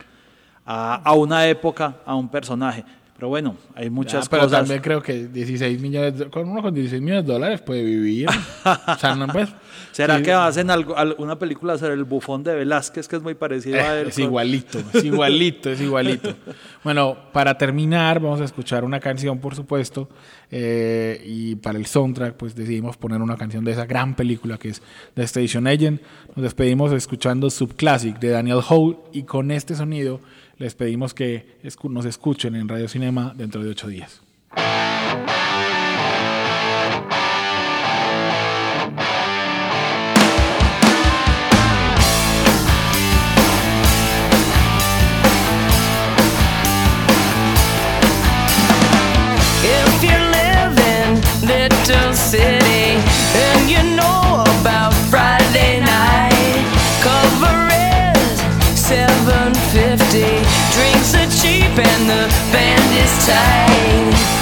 a, 0.66 0.96
a 0.96 1.12
una 1.12 1.46
época, 1.50 1.98
a 2.06 2.16
un 2.16 2.30
personaje. 2.30 2.86
Pero 3.18 3.30
bueno, 3.30 3.56
hay 3.74 3.90
muchas 3.90 4.26
ya, 4.26 4.30
pero 4.30 4.44
cosas. 4.44 4.60
también 4.60 4.80
creo 4.80 5.02
que 5.02 5.28
16 5.28 5.82
millones, 5.82 6.20
de, 6.20 6.30
con 6.30 6.48
uno 6.48 6.62
con 6.62 6.72
16 6.72 7.02
millones 7.02 7.26
de 7.26 7.34
dólares 7.34 7.62
puede 7.62 7.84
vivir. 7.84 8.30
o 8.88 8.96
sea, 8.96 9.16
no, 9.16 9.28
pues, 9.28 9.50
¿Será 9.92 10.18
sí, 10.18 10.24
que 10.24 10.34
hacen 10.34 10.70
algo, 10.70 10.96
una 11.18 11.40
película 11.40 11.80
sobre 11.80 11.96
el 11.96 12.04
bufón 12.04 12.44
de 12.44 12.54
Velázquez 12.54 13.08
que 13.08 13.16
es 13.16 13.24
muy 13.24 13.34
parecido 13.34 13.78
eh, 13.78 13.82
a 13.82 14.00
él? 14.00 14.10
Es 14.10 14.20
igualito, 14.20 14.78
es 14.94 15.04
igualito, 15.04 15.72
es 15.72 15.82
igualito. 15.82 16.36
Bueno, 16.84 17.18
para 17.34 17.58
terminar, 17.58 18.22
vamos 18.22 18.40
a 18.40 18.46
escuchar 18.46 18.86
una 18.86 19.02
canción, 19.02 19.40
por 19.40 19.56
supuesto, 19.56 20.08
eh, 20.50 21.22
y 21.26 21.56
para 21.56 21.78
el 21.78 21.86
soundtrack, 21.86 22.36
pues 22.36 22.56
decidimos 22.56 22.96
poner 22.96 23.22
una 23.22 23.36
canción 23.36 23.66
de 23.66 23.72
esa 23.72 23.86
gran 23.86 24.16
película 24.16 24.58
que 24.58 24.70
es 24.70 24.82
The 25.16 25.24
Station 25.24 25.68
Agent. 25.68 26.02
Nos 26.34 26.44
despedimos 26.44 26.94
escuchando 26.94 27.50
Subclassic 27.50 28.20
de 28.20 28.30
Daniel 28.30 28.60
Howe 28.70 29.04
y 29.12 29.24
con 29.24 29.52
este 29.52 29.76
sonido 29.76 30.22
les 30.58 30.76
pedimos 30.76 31.14
que 31.14 31.46
nos 31.84 32.06
escuchen 32.06 32.56
en 32.56 32.68
Radio 32.68 32.88
Cinema 32.88 33.34
dentro 33.36 33.64
de 33.64 33.70
ocho 33.70 33.88
días. 33.88 34.22
City, 52.28 53.00
and 53.36 53.70
you 53.70 53.96
know 53.96 54.17
and 61.80 62.10
the 62.10 62.28
band 62.52 62.94
is 62.96 63.28
tight. 63.28 64.37